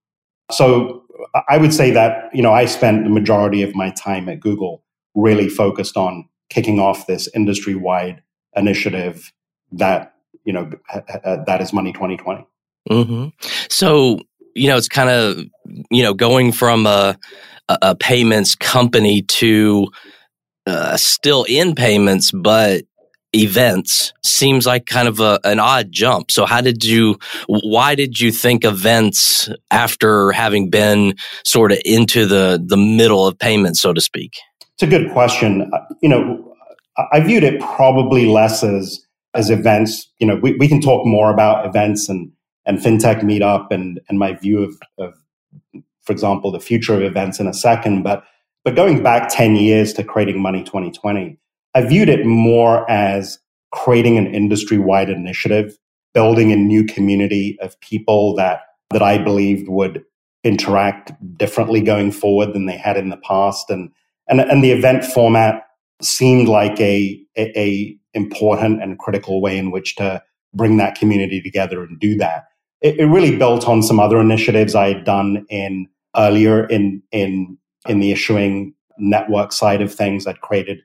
So 0.53 1.03
I 1.49 1.59
would 1.59 1.75
say 1.75 1.91
that 1.91 2.31
you 2.33 2.43
know 2.43 2.53
I 2.53 2.65
spent 2.65 3.05
the 3.05 3.11
majority 3.11 3.63
of 3.63 3.75
my 3.75 3.91
time 3.91 4.29
at 4.29 4.41
Google 4.41 4.85
really 5.15 5.49
focused 5.49 5.97
on 5.97 6.29
kicking 6.49 6.79
off 6.79 7.07
this 7.07 7.29
industry 7.35 7.75
wide 7.75 8.23
initiative 8.55 9.33
that 9.73 10.15
you 10.45 10.53
know 10.53 10.71
that 11.25 11.61
is 11.61 11.73
Money 11.73 11.93
2020. 11.93 12.47
Mm-hmm. 12.89 13.29
So 13.69 14.21
you 14.55 14.69
know 14.69 14.77
it's 14.77 14.89
kind 14.89 15.11
of 15.11 15.45
you 15.91 16.03
know 16.03 16.15
going 16.15 16.53
from 16.53 16.87
a, 16.87 17.17
a 17.69 17.97
payments 17.97 18.55
company 18.55 19.23
to 19.23 19.89
uh, 20.67 20.97
still 20.97 21.45
in 21.49 21.75
payments, 21.75 22.31
but 22.33 22.85
events 23.35 24.13
seems 24.23 24.67
like 24.67 24.87
kind 24.87 25.09
of 25.09 25.21
a, 25.21 25.39
an 25.45 25.59
odd 25.59 25.93
jump. 25.93 26.31
So 26.31 26.47
how 26.47 26.61
did 26.61 26.85
you, 26.85 27.19
why 27.47 27.95
did 27.95 28.19
you 28.21 28.33
think 28.33 28.65
events 28.65 29.49
after 29.71 30.33
having 30.33 30.71
been 30.71 31.15
sort 31.45 31.73
of 31.73 31.79
into 31.85 32.27
the, 32.27 32.63
the 32.65 32.77
middle 32.77 33.27
of 33.27 33.39
payments, 33.39 33.81
so 33.81 33.93
to 33.93 34.01
speak? 34.01 34.35
It's 34.75 34.83
a 34.83 34.87
good 34.87 35.11
question. 35.13 35.71
Uh, 35.73 35.79
you 36.03 36.09
know, 36.09 36.55
I 37.13 37.21
viewed 37.21 37.45
it 37.45 37.61
probably 37.61 38.27
less 38.27 38.65
as, 38.65 39.05
as 39.35 39.51
events. 39.51 40.11
You 40.19 40.27
know, 40.27 40.37
we, 40.37 40.55
we 40.57 40.69
can 40.69 40.81
talk 40.81 41.07
more 41.07 41.33
about 41.33 41.67
events 41.67 42.09
and, 42.09 42.33
and 42.67 42.79
fintech 42.79 43.21
meetup 43.21 43.69
and, 43.71 44.01
and 44.09 44.19
my 44.19 44.35
view 44.35 44.63
of, 44.63 44.75
of, 44.99 45.15
for 46.03 46.13
example, 46.13 46.51
the 46.51 46.61
future 46.61 46.95
of 46.95 47.03
events 47.03 47.39
in 47.39 47.47
a 47.47 47.55
second. 47.55 48.03
But, 48.03 48.25
but 48.65 48.75
going 48.75 49.03
back 49.03 49.29
10 49.31 49.57
years 49.57 49.93
to 49.95 50.05
creating 50.05 50.43
Money 50.43 50.63
2020, 50.63 51.39
I 51.75 51.83
viewed 51.83 52.09
it 52.09 52.27
more 52.27 52.91
as 52.91 53.39
creating 53.73 54.19
an 54.19 54.35
industry 54.35 54.79
wide 54.79 55.11
initiative, 55.11 55.79
building 56.15 56.53
a 56.53 56.57
new 56.57 56.85
community 56.85 57.57
of 57.61 57.81
people 57.81 58.35
that, 58.37 58.63
that 58.91 59.03
I 59.03 59.19
believed 59.19 59.69
would 59.69 60.05
interact 60.43 61.13
differently 61.37 61.81
going 61.81 62.11
forward 62.13 62.53
than 62.53 62.67
they 62.67 62.77
had 62.77 62.97
in 62.97 63.11
the 63.11 63.17
past. 63.19 63.71
And, 63.71 63.91
and, 64.29 64.41
and 64.41 64.65
the 64.65 64.73
event 64.73 65.05
format 65.05 65.63
seemed 66.03 66.49
like 66.49 66.81
a, 66.81 67.21
a, 67.37 67.59
a 67.59 67.97
important 68.15 68.83
and 68.83 68.99
critical 68.99 69.41
way 69.41 69.57
in 69.57 69.71
which 69.71 69.95
to 69.97 70.23
bring 70.55 70.79
that 70.79 70.97
community 70.97 71.41
together 71.41 71.83
and 71.83 72.01
do 72.01 72.17
that. 72.17 72.45
It, 72.81 72.99
it 72.99 73.07
really 73.07 73.37
built 73.37 73.69
on 73.69 73.83
some 73.83 74.01
other 74.01 74.19
initiatives 74.19 74.75
I 74.75 74.89
had 74.89 75.05
done 75.05 75.45
in 75.49 75.87
earlier 76.17 76.67
in, 76.67 77.03
in, 77.13 77.57
in 77.87 78.01
the 78.01 78.11
issuing 78.11 78.75
network 78.99 79.53
side 79.53 79.83
of 79.83 79.95
things. 79.95 80.27
I'd 80.27 80.41
created 80.41 80.81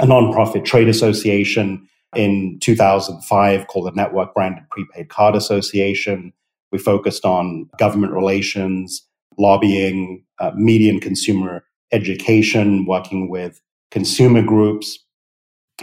a 0.00 0.06
nonprofit 0.06 0.64
trade 0.64 0.88
association 0.88 1.88
in 2.16 2.58
2005 2.60 3.66
called 3.66 3.86
the 3.86 3.92
Network 3.92 4.34
Branded 4.34 4.64
Prepaid 4.70 5.08
Card 5.08 5.34
Association. 5.34 6.32
We 6.72 6.78
focused 6.78 7.24
on 7.24 7.68
government 7.78 8.12
relations, 8.12 9.06
lobbying, 9.38 10.24
uh, 10.38 10.52
media 10.54 10.92
and 10.92 11.02
consumer 11.02 11.64
education, 11.92 12.86
working 12.86 13.28
with 13.28 13.60
consumer 13.90 14.42
groups 14.42 14.98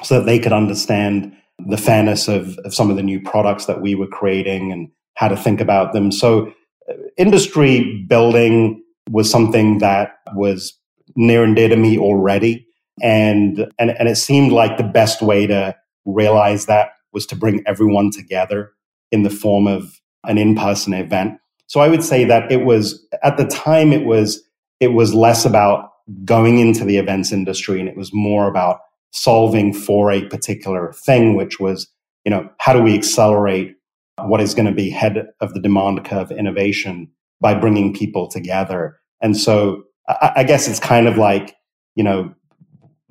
so 0.04 0.20
that 0.20 0.26
they 0.26 0.40
could 0.40 0.54
understand 0.54 1.34
the 1.68 1.78
fairness 1.78 2.28
of, 2.28 2.58
of 2.60 2.74
some 2.74 2.90
of 2.90 2.96
the 2.96 3.04
new 3.04 3.22
products 3.22 3.66
that 3.66 3.82
we 3.82 3.96
were 3.96 4.08
creating 4.08 4.72
and 4.72 4.90
how 5.16 5.28
to 5.28 5.38
think 5.38 5.62
about 5.62 5.94
them. 5.94 6.12
So, 6.12 6.52
uh, 6.90 6.94
industry 7.18 8.04
building 8.08 8.84
was 9.10 9.30
something 9.30 9.78
that 9.80 10.16
was 10.34 10.74
near 11.16 11.44
and 11.44 11.56
dear 11.56 11.70
to 11.70 11.76
me 11.76 11.98
already. 11.98 12.66
And, 13.02 13.72
and, 13.80 13.92
and 13.92 14.08
it 14.08 14.16
seemed 14.16 14.52
like 14.52 14.78
the 14.78 14.84
best 14.84 15.22
way 15.22 15.48
to 15.48 15.76
realize 16.06 16.68
that 16.68 16.92
was 17.14 17.26
to 17.28 17.36
bring 17.36 17.64
everyone 17.66 18.12
together 18.12 18.72
in 19.12 19.24
the 19.24 19.30
form 19.30 19.68
of 19.68 20.00
an 20.24 20.38
in-person 20.38 20.94
event. 20.94 21.38
So 21.68 21.80
I 21.80 21.88
would 21.88 22.04
say 22.04 22.26
that 22.26 22.52
it 22.52 22.64
was, 22.64 23.06
at 23.24 23.38
the 23.38 23.46
time, 23.46 23.92
it 23.92 24.06
was, 24.06 24.44
it 24.80 24.90
was 24.90 25.14
less 25.14 25.46
about 25.46 25.90
going 26.26 26.60
into 26.60 26.86
the 26.86 26.98
events 26.98 27.32
industry 27.32 27.80
and 27.80 27.90
it 27.90 27.98
was 27.98 28.12
more 28.14 28.48
about 28.48 28.80
solving 29.12 29.74
for 29.74 30.12
a 30.12 30.26
particular 30.28 30.94
thing, 30.94 31.36
which 31.36 31.60
was, 31.60 31.88
you 32.26 32.30
know, 32.30 32.50
how 32.60 32.74
do 32.74 32.82
we 32.82 32.96
accelerate 32.96 33.76
what 34.20 34.42
is 34.42 34.54
going 34.54 34.66
to 34.66 34.72
be 34.72 34.90
head 34.90 35.28
of 35.40 35.54
the 35.54 35.60
demand 35.60 36.04
curve 36.06 36.32
innovation 36.32 37.10
by 37.40 37.54
bringing 37.54 37.94
people 37.94 38.28
together? 38.28 39.00
And 39.22 39.36
so 39.36 39.84
I, 40.08 40.32
I 40.38 40.44
guess 40.44 40.68
it's 40.68 40.80
kind 40.80 41.08
of 41.08 41.18
like, 41.18 41.56
you 41.96 42.04
know, 42.04 42.34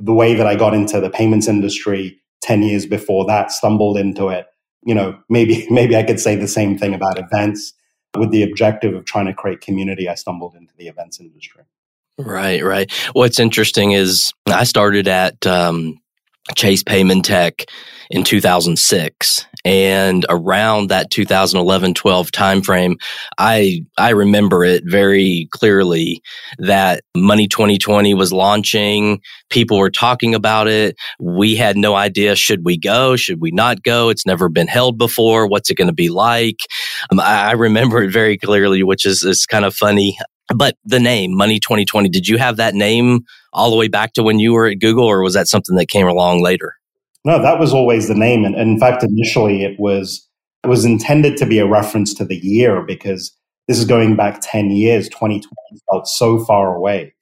the 0.00 0.14
way 0.14 0.34
that 0.34 0.46
I 0.46 0.56
got 0.56 0.74
into 0.74 1.00
the 1.00 1.10
payments 1.10 1.46
industry 1.46 2.18
10 2.42 2.62
years 2.62 2.86
before 2.86 3.26
that, 3.26 3.52
stumbled 3.52 3.98
into 3.98 4.28
it. 4.28 4.46
You 4.82 4.94
know, 4.94 5.18
maybe, 5.28 5.66
maybe 5.70 5.96
I 5.96 6.02
could 6.02 6.18
say 6.18 6.36
the 6.36 6.48
same 6.48 6.78
thing 6.78 6.94
about 6.94 7.18
events 7.18 7.74
with 8.16 8.30
the 8.30 8.42
objective 8.42 8.94
of 8.94 9.04
trying 9.04 9.26
to 9.26 9.34
create 9.34 9.60
community. 9.60 10.08
I 10.08 10.14
stumbled 10.14 10.56
into 10.56 10.74
the 10.76 10.88
events 10.88 11.20
industry. 11.20 11.62
Right, 12.18 12.62
right. 12.62 12.90
What's 13.12 13.38
interesting 13.38 13.92
is 13.92 14.32
I 14.46 14.64
started 14.64 15.06
at 15.08 15.46
um, 15.46 16.00
Chase 16.56 16.82
Paymentech 16.82 17.68
in 18.10 18.24
2006 18.24 19.46
and 19.64 20.26
around 20.28 20.88
that 20.88 21.10
2011 21.10 21.94
12 21.94 22.30
timeframe 22.30 22.94
i 23.38 23.80
i 23.98 24.10
remember 24.10 24.64
it 24.64 24.82
very 24.86 25.48
clearly 25.52 26.22
that 26.58 27.02
money 27.16 27.48
2020 27.48 28.14
was 28.14 28.32
launching. 28.32 29.20
People 29.50 29.78
were 29.78 29.90
talking 29.90 30.34
about 30.34 30.68
it. 30.68 30.96
We 31.18 31.54
had 31.54 31.76
no 31.76 31.94
idea 31.94 32.36
should 32.36 32.64
we 32.64 32.78
go? 32.78 33.16
Should 33.16 33.40
we 33.40 33.50
not 33.50 33.82
go? 33.82 34.08
It's 34.08 34.26
never 34.26 34.48
been 34.48 34.66
held 34.66 34.98
before. 34.98 35.46
What's 35.46 35.70
it 35.70 35.76
going 35.76 35.88
to 35.88 35.94
be 35.94 36.08
like? 36.08 36.58
Um, 37.10 37.20
I, 37.20 37.50
I 37.50 37.52
remember 37.52 38.02
it 38.02 38.12
very 38.12 38.36
clearly 38.38 38.82
which 38.82 39.04
is, 39.04 39.24
is 39.24 39.46
kind 39.46 39.64
of 39.64 39.74
funny. 39.74 40.18
But 40.54 40.76
the 40.84 40.98
name 40.98 41.36
money 41.36 41.60
2020 41.60 42.08
did 42.08 42.26
you 42.26 42.36
have 42.36 42.56
that 42.56 42.74
name 42.74 43.20
all 43.52 43.70
the 43.70 43.76
way 43.76 43.86
back 43.86 44.12
to 44.14 44.22
when 44.22 44.40
you 44.40 44.52
were 44.52 44.66
at 44.66 44.80
google 44.80 45.04
or 45.04 45.22
was 45.22 45.34
that 45.34 45.46
something 45.46 45.76
that 45.76 45.88
came 45.88 46.08
along 46.08 46.42
later 46.42 46.74
no 47.24 47.40
that 47.40 47.58
was 47.58 47.72
always 47.72 48.08
the 48.08 48.14
name. 48.14 48.44
And, 48.44 48.54
in 48.56 48.78
fact 48.78 49.02
initially 49.02 49.64
it 49.64 49.78
was 49.78 50.26
it 50.64 50.68
was 50.68 50.84
intended 50.84 51.36
to 51.38 51.46
be 51.46 51.58
a 51.58 51.66
reference 51.66 52.12
to 52.14 52.24
the 52.24 52.36
year 52.36 52.82
because 52.82 53.34
this 53.66 53.78
is 53.78 53.84
going 53.84 54.16
back 54.16 54.40
10 54.42 54.70
years. 54.70 55.08
2020 55.08 55.46
felt 55.90 56.08
so 56.08 56.44
far 56.44 56.74
away. 56.74 57.14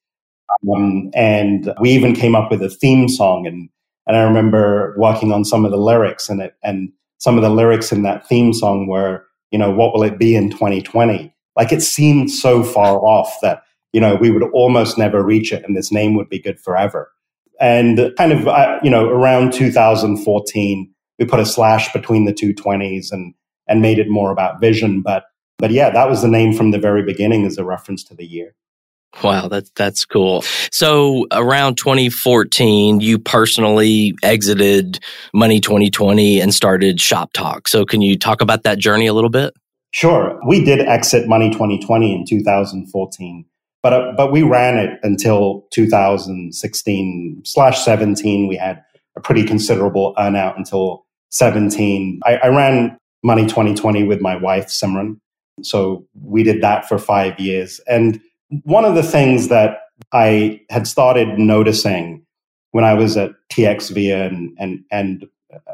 Um, 0.75 1.11
and 1.15 1.73
we 1.81 1.91
even 1.91 2.15
came 2.15 2.35
up 2.35 2.51
with 2.51 2.63
a 2.63 2.71
theme 2.71 3.09
song. 3.09 3.47
And 3.47 3.69
and 4.07 4.17
i 4.17 4.23
remember 4.23 4.95
working 4.97 5.33
on 5.33 5.45
some 5.45 5.65
of 5.65 5.71
the 5.71 5.77
lyrics 5.77 6.29
and 6.29 6.41
it. 6.41 6.55
And 6.63 6.91
some 7.19 7.37
of 7.37 7.43
the 7.43 7.51
lyrics 7.51 7.93
in 7.93 8.03
that 8.03 8.27
theme 8.29 8.53
song 8.53 8.87
were 8.87 9.25
you 9.51 9.59
know 9.59 9.71
what 9.71 9.93
will 9.93 10.03
it 10.03 10.19
be 10.19 10.35
in 10.35 10.51
2020 10.51 11.35
like 11.59 11.73
it 11.73 11.83
seemed 11.83 12.31
so 12.31 12.63
far 12.63 12.99
off 13.05 13.37
that, 13.43 13.65
you 13.93 14.01
know, 14.01 14.15
we 14.15 14.31
would 14.31 14.45
almost 14.53 14.97
never 14.97 15.23
reach 15.23 15.53
it 15.53 15.65
and 15.65 15.77
this 15.77 15.91
name 15.91 16.15
would 16.15 16.29
be 16.29 16.39
good 16.39 16.59
forever. 16.61 17.11
And 17.61 18.13
kind 18.17 18.33
of, 18.33 18.47
uh, 18.47 18.79
you 18.83 18.91
know, 18.91 19.09
around 19.09 19.53
2014, 19.53 20.95
we 21.19 21.25
put 21.25 21.41
a 21.41 21.47
slash 21.47 21.93
between 21.93 22.25
the 22.25 22.33
two 22.33 22.55
20s 22.55 23.11
and, 23.11 23.35
and 23.67 23.83
made 23.83 23.99
it 23.99 24.09
more 24.09 24.31
about 24.31 24.61
vision. 24.61 25.03
But, 25.03 25.25
but 25.59 25.71
yeah, 25.71 25.91
that 25.91 26.09
was 26.09 26.23
the 26.23 26.29
name 26.29 26.53
from 26.53 26.71
the 26.71 26.79
very 26.79 27.03
beginning 27.03 27.45
as 27.45 27.59
a 27.59 27.65
reference 27.65 28.05
to 28.05 28.15
the 28.15 28.27
year. 28.27 28.55
Wow, 29.25 29.49
that's 29.49 29.71
that's 29.71 30.05
cool. 30.05 30.43
So 30.71 31.27
around 31.33 31.77
2014, 31.77 33.01
you 33.01 33.19
personally 33.19 34.15
exited 34.23 35.01
Money 35.33 35.61
2020 35.61 36.41
and 36.41 36.55
started 36.55 37.01
Shop 37.01 37.33
Talk. 37.33 37.69
So 37.69 37.85
can 37.85 38.03
you 38.03 38.19
talk 38.19 38.41
about 38.43 38.63
that 38.63 38.79
journey 38.79 39.07
a 39.07 39.15
little 39.15 39.31
bit? 39.31 39.55
Sure. 39.91 40.39
We 40.47 40.63
did 40.63 40.81
exit 40.81 41.27
Money 41.27 41.51
2020 41.51 42.15
in 42.15 42.27
2014. 42.27 43.47
But, 43.83 43.93
uh, 43.93 44.13
but 44.17 44.33
we 44.33 44.43
ran 44.43 44.77
it 44.79 44.99
until 45.03 45.67
2016 45.73 47.43
slash 47.45 47.85
17. 47.85 48.49
We 48.49 48.57
had 48.57 48.83
a 49.17 49.21
pretty 49.21 49.45
considerable 49.45 50.15
earnout 50.19 50.57
until 50.57 51.07
17. 51.31 52.21
I, 52.25 52.37
I 52.37 52.49
ran 52.49 52.99
Money 53.23 53.43
2020 53.43 54.05
with 54.05 54.21
my 54.21 54.37
wife, 54.37 54.67
Simran. 54.67 55.19
So 55.63 56.07
we 56.23 56.43
did 56.43 56.63
that 56.63 56.89
for 56.89 56.99
five 56.99 57.39
years. 57.39 57.81
And 57.89 58.21
one 58.63 58.85
of 58.85 58.95
the 58.95 59.03
things 59.03 59.49
that 59.49 59.81
I 60.13 60.61
had 60.71 60.87
started 60.87 61.39
noticing 61.39 62.25
when 62.71 62.85
I 62.85 62.95
was 62.95 63.17
at 63.17 63.33
TXVIA 63.53 64.29
and, 64.29 64.57
and, 64.59 64.85
and 64.91 65.27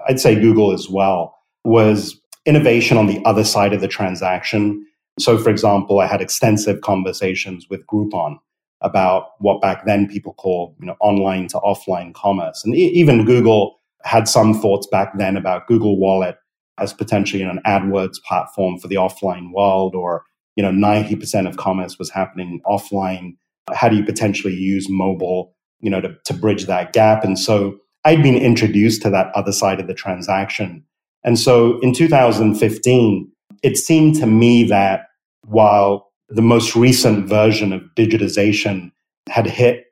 I'd 0.09 0.21
say 0.21 0.35
Google 0.35 0.73
as 0.73 0.89
well 0.89 1.37
was 1.65 2.21
innovation 2.47 2.97
on 2.97 3.07
the 3.07 3.23
other 3.25 3.45
side 3.45 3.73
of 3.73 3.81
the 3.81 3.89
transaction. 3.89 4.87
So, 5.19 5.39
for 5.39 5.51
example, 5.51 6.01
I 6.01 6.07
had 6.07 6.21
extensive 6.21 6.81
conversations 6.81 7.67
with 7.71 7.87
Groupon 7.87 8.39
about 8.81 9.31
what 9.39 9.61
back 9.61 9.87
then 9.87 10.09
people 10.09 10.35
called 10.35 10.75
you 10.81 10.87
know, 10.87 10.97
online 11.01 11.49
to 11.49 11.59
offline 11.59 12.13
commerce. 12.15 12.63
And 12.65 12.75
e- 12.75 12.93
even 12.95 13.25
Google 13.25 13.81
had 14.03 14.29
some 14.29 14.61
thoughts 14.61 14.87
back 14.87 15.17
then 15.17 15.37
about 15.37 15.67
Google 15.67 15.99
Wallet 15.99 16.37
as 16.79 16.93
potentially 16.93 17.41
you 17.41 17.47
know, 17.47 17.53
an 17.53 17.63
AdWords 17.65 18.23
platform 18.27 18.79
for 18.79 18.89
the 18.89 18.97
offline 18.97 19.53
world, 19.53 19.95
or 19.95 20.25
you 20.57 20.63
know, 20.63 20.71
90% 20.71 21.49
of 21.49 21.57
commerce 21.57 21.99
was 21.99 22.11
happening 22.11 22.61
offline. 22.67 23.37
How 23.73 23.89
do 23.89 23.97
you 23.97 24.05
potentially 24.05 24.55
use 24.55 24.89
mobile, 24.89 25.55
you 25.81 25.91
know, 25.91 26.01
to, 26.01 26.15
to 26.25 26.35
bridge 26.35 26.67
that 26.67 26.93
gap? 26.93 27.25
And 27.25 27.39
so 27.39 27.79
I'd 28.05 28.23
been 28.23 28.37
introduced 28.37 29.03
to 29.03 29.11
that 29.11 29.33
other 29.35 29.53
side 29.53 29.81
of 29.81 29.87
the 29.87 29.95
transaction. 29.95 30.85
And 31.23 31.39
so 31.39 31.79
in 31.81 31.95
2015, 31.95 33.33
it 33.65 33.79
seemed 33.79 34.15
to 34.17 34.27
me 34.27 34.63
that 34.65 35.07
while 35.47 36.13
the 36.29 36.43
most 36.43 36.77
recent 36.77 37.27
version 37.27 37.73
of 37.73 37.81
digitization 37.97 38.93
had 39.29 39.47
hit 39.47 39.87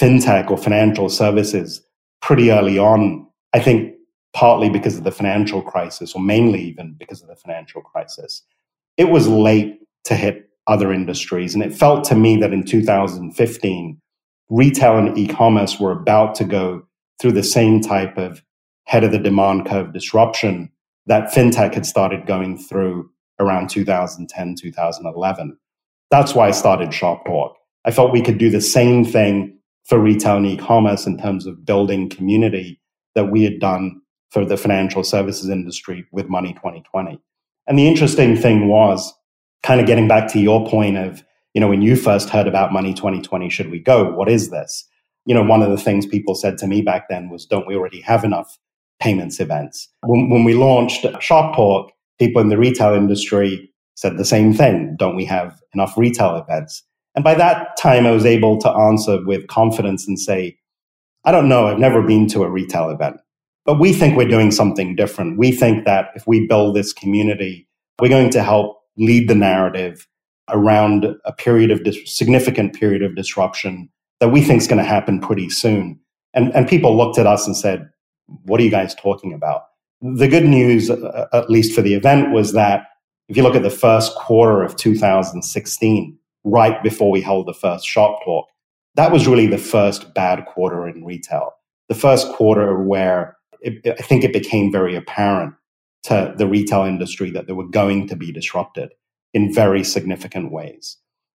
fintech 0.00 0.50
or 0.50 0.58
financial 0.58 1.08
services 1.08 1.80
pretty 2.20 2.50
early 2.50 2.78
on, 2.78 3.24
I 3.52 3.60
think 3.60 3.94
partly 4.34 4.68
because 4.68 4.98
of 4.98 5.04
the 5.04 5.12
financial 5.12 5.62
crisis, 5.62 6.12
or 6.12 6.20
mainly 6.20 6.60
even 6.60 6.96
because 6.98 7.22
of 7.22 7.28
the 7.28 7.36
financial 7.36 7.82
crisis, 7.82 8.42
it 8.96 9.10
was 9.10 9.28
late 9.28 9.78
to 10.04 10.16
hit 10.16 10.50
other 10.66 10.92
industries. 10.92 11.54
And 11.54 11.62
it 11.62 11.72
felt 11.72 12.02
to 12.06 12.16
me 12.16 12.36
that 12.38 12.52
in 12.52 12.64
2015, 12.64 14.00
retail 14.50 14.98
and 14.98 15.16
e 15.16 15.28
commerce 15.28 15.78
were 15.78 15.92
about 15.92 16.34
to 16.36 16.44
go 16.44 16.82
through 17.20 17.32
the 17.32 17.44
same 17.44 17.80
type 17.80 18.18
of 18.18 18.42
head 18.86 19.04
of 19.04 19.12
the 19.12 19.18
demand 19.18 19.66
curve 19.66 19.92
disruption 19.92 20.71
that 21.06 21.32
fintech 21.32 21.74
had 21.74 21.86
started 21.86 22.26
going 22.26 22.58
through 22.58 23.10
around 23.38 23.70
2010, 23.70 24.54
2011. 24.60 25.58
That's 26.10 26.34
why 26.34 26.48
I 26.48 26.52
started 26.52 26.90
ShopTalk. 26.90 27.54
I 27.84 27.90
felt 27.90 28.12
we 28.12 28.22
could 28.22 28.38
do 28.38 28.50
the 28.50 28.60
same 28.60 29.04
thing 29.04 29.58
for 29.84 29.98
retail 29.98 30.36
and 30.36 30.46
e-commerce 30.46 31.06
in 31.06 31.18
terms 31.18 31.46
of 31.46 31.64
building 31.64 32.08
community 32.08 32.80
that 33.14 33.30
we 33.30 33.42
had 33.42 33.58
done 33.58 34.00
for 34.30 34.44
the 34.44 34.56
financial 34.56 35.02
services 35.02 35.48
industry 35.48 36.06
with 36.12 36.28
Money 36.28 36.52
2020. 36.54 37.20
And 37.66 37.78
the 37.78 37.88
interesting 37.88 38.36
thing 38.36 38.68
was 38.68 39.12
kind 39.62 39.80
of 39.80 39.86
getting 39.86 40.08
back 40.08 40.30
to 40.32 40.38
your 40.38 40.66
point 40.66 40.96
of, 40.96 41.22
you 41.54 41.60
know, 41.60 41.68
when 41.68 41.82
you 41.82 41.96
first 41.96 42.30
heard 42.30 42.46
about 42.46 42.72
Money 42.72 42.94
2020, 42.94 43.50
should 43.50 43.70
we 43.70 43.78
go? 43.78 44.12
What 44.12 44.28
is 44.28 44.50
this? 44.50 44.88
You 45.26 45.34
know, 45.34 45.42
one 45.42 45.62
of 45.62 45.70
the 45.70 45.76
things 45.76 46.06
people 46.06 46.34
said 46.34 46.58
to 46.58 46.66
me 46.66 46.82
back 46.82 47.08
then 47.08 47.28
was, 47.28 47.46
don't 47.46 47.66
we 47.66 47.76
already 47.76 48.00
have 48.00 48.24
enough 48.24 48.58
payments 49.02 49.40
events? 49.40 49.88
When, 50.04 50.30
when 50.30 50.44
we 50.44 50.54
launched 50.54 51.04
ShopTalk, 51.04 51.88
people 52.18 52.40
in 52.40 52.48
the 52.48 52.58
retail 52.58 52.94
industry 52.94 53.68
said 53.96 54.16
the 54.16 54.24
same 54.24 54.54
thing. 54.54 54.94
Don't 54.98 55.16
we 55.16 55.24
have 55.24 55.60
enough 55.74 55.98
retail 55.98 56.36
events? 56.36 56.82
And 57.14 57.24
by 57.24 57.34
that 57.34 57.76
time, 57.76 58.06
I 58.06 58.12
was 58.12 58.24
able 58.24 58.58
to 58.60 58.70
answer 58.70 59.18
with 59.26 59.48
confidence 59.48 60.06
and 60.06 60.18
say, 60.18 60.56
I 61.24 61.32
don't 61.32 61.48
know. 61.48 61.66
I've 61.66 61.78
never 61.78 62.00
been 62.02 62.28
to 62.28 62.44
a 62.44 62.50
retail 62.50 62.90
event, 62.90 63.16
but 63.64 63.78
we 63.78 63.92
think 63.92 64.16
we're 64.16 64.28
doing 64.28 64.50
something 64.50 64.96
different. 64.96 65.38
We 65.38 65.52
think 65.52 65.84
that 65.84 66.10
if 66.14 66.26
we 66.26 66.46
build 66.46 66.74
this 66.74 66.92
community, 66.92 67.68
we're 68.00 68.08
going 68.08 68.30
to 68.30 68.42
help 68.42 68.78
lead 68.96 69.28
the 69.28 69.34
narrative 69.34 70.06
around 70.48 71.06
a 71.24 71.32
period 71.32 71.70
of 71.70 71.84
dis- 71.84 72.16
significant 72.16 72.74
period 72.74 73.02
of 73.02 73.14
disruption 73.16 73.88
that 74.20 74.30
we 74.30 74.42
think 74.42 74.60
is 74.60 74.68
going 74.68 74.82
to 74.82 74.84
happen 74.84 75.20
pretty 75.20 75.50
soon. 75.50 75.98
And, 76.34 76.54
and 76.54 76.68
people 76.68 76.96
looked 76.96 77.18
at 77.18 77.26
us 77.26 77.46
and 77.46 77.56
said, 77.56 77.88
what 78.44 78.60
are 78.60 78.64
you 78.64 78.70
guys 78.70 78.94
talking 78.94 79.32
about? 79.32 79.64
The 80.00 80.28
good 80.28 80.44
news, 80.44 80.90
uh, 80.90 81.26
at 81.32 81.50
least 81.50 81.74
for 81.74 81.82
the 81.82 81.94
event, 81.94 82.32
was 82.32 82.52
that 82.52 82.86
if 83.28 83.36
you 83.36 83.42
look 83.42 83.54
at 83.54 83.62
the 83.62 83.70
first 83.70 84.14
quarter 84.16 84.62
of 84.62 84.76
2016, 84.76 86.18
right 86.44 86.82
before 86.82 87.10
we 87.10 87.20
held 87.20 87.46
the 87.46 87.54
first 87.54 87.86
shop 87.86 88.18
talk, 88.24 88.48
that 88.94 89.12
was 89.12 89.26
really 89.26 89.46
the 89.46 89.58
first 89.58 90.12
bad 90.14 90.44
quarter 90.46 90.88
in 90.88 91.04
retail. 91.04 91.52
The 91.88 91.94
first 91.94 92.28
quarter 92.32 92.82
where 92.82 93.36
it, 93.60 93.86
I 93.86 94.02
think 94.02 94.24
it 94.24 94.32
became 94.32 94.72
very 94.72 94.96
apparent 94.96 95.54
to 96.04 96.34
the 96.36 96.46
retail 96.46 96.82
industry 96.82 97.30
that 97.30 97.46
they 97.46 97.52
were 97.52 97.68
going 97.68 98.08
to 98.08 98.16
be 98.16 98.32
disrupted 98.32 98.90
in 99.32 99.54
very 99.54 99.84
significant 99.84 100.50
ways. 100.50 100.98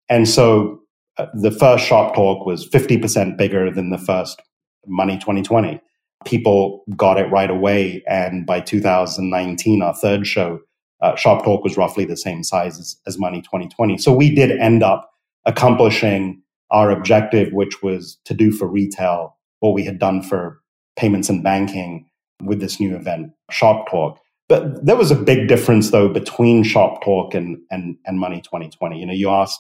And 0.10 0.28
so 0.28 0.82
uh, 1.18 1.28
the 1.34 1.52
first 1.52 1.86
shop 1.86 2.16
talk 2.16 2.46
was 2.46 2.68
50% 2.70 3.38
bigger 3.38 3.70
than 3.72 3.90
the 3.90 3.98
first 3.98 4.42
Money 4.88 5.18
2020 5.18 5.80
people 6.26 6.84
got 6.96 7.18
it 7.18 7.32
right 7.32 7.50
away. 7.50 8.04
And 8.08 8.46
by 8.46 8.60
2019, 8.60 9.82
our 9.82 9.96
third 9.96 10.26
show, 10.26 10.60
uh, 11.02 11.14
ShopTalk 11.14 11.64
was 11.64 11.78
roughly 11.78 12.06
the 12.06 12.18
same 12.18 12.44
size 12.44 12.80
as, 12.80 12.96
as 13.06 13.20
Money 13.20 13.42
2020. 13.42 13.98
So 13.98 14.14
we 14.14 14.34
did 14.34 14.52
end 14.52 14.84
up 14.84 15.12
accomplishing 15.46 16.42
our 16.72 16.90
objective, 16.92 17.52
which 17.54 17.84
was 17.84 18.18
to 18.26 18.34
do 18.34 18.52
for 18.52 18.68
retail 18.68 19.38
what 19.60 19.74
we 19.74 19.84
had 19.84 20.00
done 20.00 20.22
for 20.22 20.60
payments 20.98 21.30
and 21.30 21.44
banking 21.44 22.06
with 22.42 22.60
this 22.60 22.80
new 22.80 22.96
event, 22.96 23.32
ShopTalk. 23.52 24.18
But 24.50 24.86
there 24.86 24.96
was 24.96 25.12
a 25.12 25.16
big 25.16 25.48
difference 25.48 25.92
though 25.92 26.10
between 26.10 26.64
ShopTalk 26.64 27.34
and 27.34 27.58
and 27.72 27.98
and 28.06 28.20
Money 28.20 28.42
2020. 28.42 29.00
You 29.00 29.06
know, 29.06 29.14
you 29.14 29.30
asked, 29.30 29.60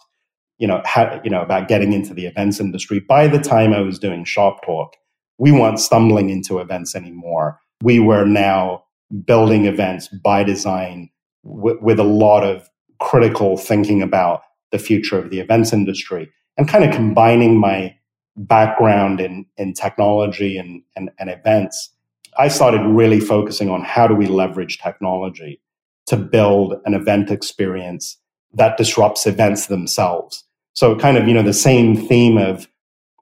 you 0.57 0.67
know, 0.67 0.81
how, 0.85 1.21
you 1.23 1.29
know 1.29 1.41
about 1.41 1.67
getting 1.67 1.93
into 1.93 2.13
the 2.13 2.25
events 2.25 2.59
industry. 2.59 2.99
By 2.99 3.27
the 3.27 3.39
time 3.39 3.73
I 3.73 3.79
was 3.79 3.97
doing 3.97 4.25
ShopTalk, 4.25 4.89
we 5.37 5.51
weren't 5.51 5.79
stumbling 5.79 6.29
into 6.29 6.59
events 6.59 6.95
anymore. 6.95 7.59
We 7.81 7.99
were 7.99 8.25
now 8.25 8.83
building 9.25 9.65
events 9.65 10.07
by 10.07 10.43
design 10.43 11.09
w- 11.43 11.79
with 11.81 11.99
a 11.99 12.03
lot 12.03 12.43
of 12.43 12.69
critical 12.99 13.57
thinking 13.57 14.01
about 14.01 14.43
the 14.71 14.79
future 14.79 15.17
of 15.17 15.29
the 15.29 15.39
events 15.39 15.73
industry 15.73 16.31
and 16.57 16.67
kind 16.67 16.83
of 16.83 16.93
combining 16.95 17.57
my 17.57 17.95
background 18.35 19.19
in, 19.19 19.45
in 19.57 19.73
technology 19.73 20.57
and, 20.57 20.81
and, 20.95 21.11
and 21.19 21.29
events. 21.29 21.89
I 22.37 22.47
started 22.47 22.81
really 22.81 23.19
focusing 23.19 23.69
on 23.69 23.83
how 23.83 24.07
do 24.07 24.15
we 24.15 24.25
leverage 24.25 24.79
technology 24.79 25.61
to 26.07 26.17
build 26.17 26.75
an 26.85 26.93
event 26.93 27.29
experience 27.29 28.17
that 28.53 28.77
disrupts 28.77 29.27
events 29.27 29.67
themselves. 29.67 30.43
So 30.73 30.95
kind 30.95 31.17
of, 31.17 31.27
you 31.27 31.33
know, 31.33 31.43
the 31.43 31.53
same 31.53 31.95
theme 31.95 32.37
of 32.37 32.67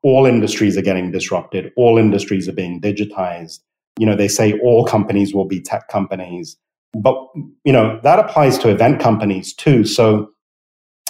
all 0.04 0.26
industries 0.26 0.78
are 0.78 0.82
getting 0.82 1.12
disrupted. 1.12 1.72
All 1.76 1.98
industries 1.98 2.48
are 2.48 2.54
being 2.54 2.82
digitized. 2.82 3.60
You 4.00 4.06
know, 4.06 4.16
they 4.16 4.28
say 4.28 4.60
all 4.60 4.86
companies 4.86 5.34
will 5.34 5.46
be 5.46 5.62
tech 5.62 5.88
companies, 5.90 6.58
but, 6.94 7.16
you 7.64 7.72
know, 7.72 8.00
that 8.04 8.20
applies 8.20 8.58
to 8.60 8.70
event 8.70 9.00
companies 9.00 9.54
too. 9.54 9.86
So 9.86 10.32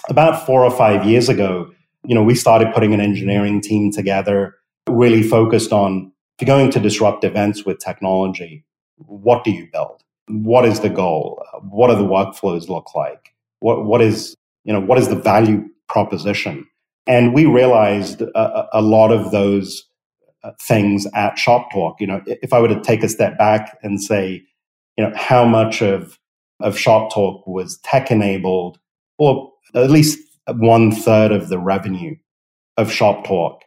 about 0.10 0.46
four 0.46 0.64
or 0.64 0.72
five 0.72 1.06
years 1.06 1.30
ago, 1.30 1.72
you 2.04 2.16
know, 2.16 2.24
we 2.24 2.36
started 2.36 2.74
putting 2.74 2.94
an 2.94 3.02
engineering 3.02 3.62
team 3.62 3.92
together, 3.92 4.56
really 4.90 5.24
focused 5.24 5.72
on 5.72 6.12
if 6.38 6.48
you're 6.48 6.58
going 6.58 6.72
to 6.72 6.80
disrupt 6.80 7.24
events 7.24 7.66
with 7.66 7.78
technology, 7.80 8.66
what 8.98 9.44
do 9.44 9.52
you 9.52 9.68
build? 9.72 10.02
What 10.28 10.66
is 10.66 10.80
the 10.80 10.90
goal? 10.90 11.44
What 11.70 11.88
do 11.88 11.96
the 11.96 12.10
workflows 12.10 12.68
look 12.68 12.96
like? 12.96 13.34
What, 13.60 13.86
what 13.86 14.02
is, 14.02 14.36
you 14.64 14.74
know, 14.74 14.80
what 14.80 14.98
is 14.98 15.08
the 15.08 15.16
value 15.16 15.70
proposition? 15.88 16.68
And 17.08 17.34
we 17.34 17.46
realized 17.46 18.22
a, 18.22 18.68
a 18.74 18.82
lot 18.82 19.12
of 19.12 19.32
those 19.32 19.84
uh, 20.44 20.52
things 20.62 21.08
at 21.14 21.36
ShopTalk. 21.36 21.96
You 22.00 22.08
know, 22.08 22.22
if 22.26 22.54
I 22.54 22.60
were 22.60 22.68
to 22.68 22.82
take 22.82 23.04
a 23.04 23.10
step 23.10 23.38
back 23.38 23.78
and 23.82 24.02
say, 24.02 24.44
you 24.98 25.04
know, 25.04 25.14
how 25.16 25.46
much 25.46 25.82
of 25.82 26.18
of 26.60 26.78
Shop 26.78 27.12
Talk 27.12 27.46
was 27.48 27.80
tech 27.80 28.12
enabled, 28.12 28.78
or 29.18 29.52
at 29.74 29.90
least 29.90 30.20
one 30.48 30.92
third 30.92 31.32
of 31.32 31.50
the 31.50 31.60
revenue 31.60 32.16
of 32.78 32.92
Shop 32.92 33.26
Talk 33.26 33.64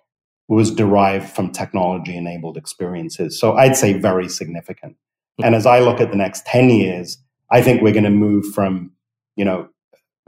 was 0.48 0.70
derived 0.70 1.28
from 1.30 1.50
technology 1.50 2.16
enabled 2.16 2.56
experiences. 2.56 3.38
So 3.40 3.54
I'd 3.54 3.76
say 3.76 3.94
very 3.94 4.28
significant. 4.28 4.96
And 5.42 5.54
as 5.54 5.66
I 5.66 5.80
look 5.80 6.00
at 6.00 6.10
the 6.10 6.16
next 6.16 6.46
10 6.46 6.70
years, 6.70 7.18
I 7.50 7.62
think 7.62 7.82
we're 7.82 7.92
going 7.92 8.04
to 8.04 8.10
move 8.10 8.44
from, 8.54 8.92
you 9.36 9.44
know, 9.44 9.68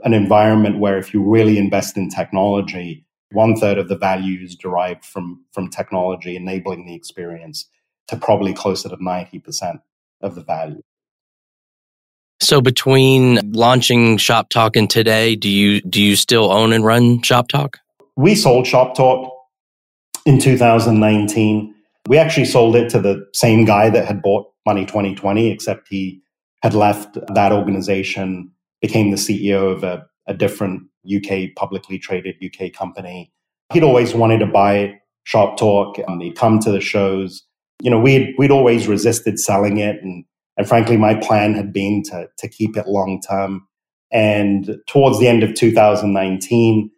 an 0.03 0.13
environment 0.13 0.79
where 0.79 0.97
if 0.97 1.13
you 1.13 1.23
really 1.23 1.57
invest 1.57 1.97
in 1.97 2.09
technology, 2.09 3.05
one 3.31 3.55
third 3.55 3.77
of 3.77 3.89
the 3.89 3.97
value 3.97 4.43
is 4.43 4.55
derived 4.55 5.03
from, 5.03 5.43
from 5.51 5.69
technology 5.69 6.35
enabling 6.35 6.85
the 6.85 6.95
experience 6.95 7.69
to 8.07 8.15
probably 8.15 8.53
closer 8.53 8.89
to 8.89 8.97
90% 8.97 9.81
of 10.21 10.35
the 10.35 10.43
value. 10.43 10.81
So 12.39 12.61
between 12.61 13.51
launching 13.51 14.17
Shop 14.17 14.49
Talk 14.49 14.75
and 14.75 14.89
today, 14.89 15.35
do 15.35 15.49
you 15.49 15.81
do 15.81 15.99
you 15.99 16.15
still 16.15 16.51
own 16.51 16.71
and 16.71 16.85
run 16.85 17.23
Shop 17.23 17.47
Talk? 17.47 17.79
we 18.17 18.35
sold 18.35 18.67
Shop 18.67 18.95
Talk 18.95 19.31
in 20.25 20.39
2019. 20.39 21.73
We 22.07 22.17
actually 22.17 22.45
sold 22.45 22.75
it 22.75 22.89
to 22.89 22.99
the 22.99 23.25
same 23.33 23.63
guy 23.63 23.89
that 23.89 24.05
had 24.05 24.21
bought 24.21 24.47
Money 24.65 24.85
2020, 24.85 25.49
except 25.49 25.87
he 25.87 26.21
had 26.61 26.73
left 26.73 27.17
that 27.33 27.53
organization, 27.53 28.51
became 28.81 29.11
the 29.11 29.17
CEO 29.17 29.71
of 29.71 29.83
a, 29.83 30.05
a 30.27 30.33
different 30.33 30.83
UK 31.05 31.55
publicly 31.55 31.97
traded 31.97 32.35
UK 32.43 32.73
company. 32.73 33.31
He'd 33.73 33.83
always 33.83 34.13
wanted 34.13 34.39
to 34.39 34.45
buy 34.47 34.99
Shop 35.23 35.57
Talk. 35.57 35.97
and 35.97 36.21
he'd 36.21 36.37
come 36.37 36.59
to 36.59 36.71
the 36.71 36.81
shows. 36.81 37.43
You 37.81 37.91
know, 37.91 37.99
we'd 37.99 38.33
we'd 38.37 38.51
always 38.51 38.87
resisted 38.87 39.39
selling 39.39 39.77
it, 39.77 40.01
and 40.01 40.25
and 40.57 40.67
frankly, 40.67 40.97
my 40.97 41.15
plan 41.15 41.53
had 41.53 41.73
been 41.73 42.01
to 42.03 42.27
to 42.37 42.47
keep 42.47 42.77
it 42.77 42.87
long 42.87 43.21
term. 43.21 43.67
And 44.11 44.77
towards 44.87 45.19
the 45.19 45.27
end 45.27 45.43
of 45.43 45.53
2019, 45.53 46.89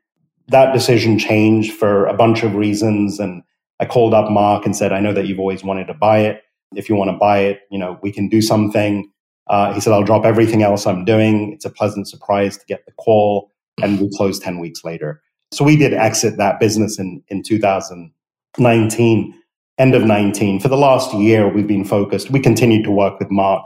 that 0.49 0.73
decision 0.73 1.17
changed 1.17 1.73
for 1.73 2.05
a 2.05 2.13
bunch 2.13 2.43
of 2.43 2.55
reasons. 2.55 3.19
And 3.19 3.41
I 3.79 3.85
called 3.85 4.13
up 4.13 4.29
Mark 4.29 4.65
and 4.65 4.75
said, 4.75 4.93
I 4.93 4.99
know 4.99 5.13
that 5.13 5.27
you've 5.27 5.39
always 5.39 5.63
wanted 5.63 5.87
to 5.87 5.93
buy 5.93 6.19
it. 6.19 6.43
If 6.75 6.87
you 6.87 6.95
want 6.95 7.09
to 7.09 7.17
buy 7.17 7.39
it, 7.39 7.61
you 7.71 7.79
know, 7.79 7.97
we 8.03 8.11
can 8.11 8.29
do 8.29 8.41
something. 8.41 9.11
Uh, 9.49 9.73
he 9.73 9.81
said, 9.81 9.93
I'll 9.93 10.03
drop 10.03 10.25
everything 10.25 10.61
else 10.61 10.85
I'm 10.85 11.03
doing. 11.03 11.53
It's 11.53 11.65
a 11.65 11.69
pleasant 11.69 12.07
surprise 12.07 12.57
to 12.57 12.65
get 12.67 12.85
the 12.85 12.91
call. 12.93 13.51
And 13.81 13.99
we 13.99 14.09
closed 14.15 14.43
10 14.43 14.59
weeks 14.59 14.83
later. 14.83 15.21
So 15.51 15.65
we 15.65 15.75
did 15.75 15.93
exit 15.93 16.37
that 16.37 16.59
business 16.59 16.99
in, 16.99 17.23
in 17.29 17.41
2019, 17.41 19.33
end 19.79 19.95
of 19.95 20.03
19. 20.03 20.59
For 20.59 20.67
the 20.67 20.77
last 20.77 21.13
year, 21.15 21.51
we've 21.51 21.67
been 21.67 21.85
focused. 21.85 22.29
We 22.29 22.39
continued 22.39 22.83
to 22.83 22.91
work 22.91 23.17
with 23.17 23.31
Mark 23.31 23.65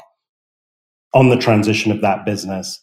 on 1.13 1.29
the 1.29 1.37
transition 1.37 1.91
of 1.91 2.01
that 2.01 2.25
business. 2.25 2.79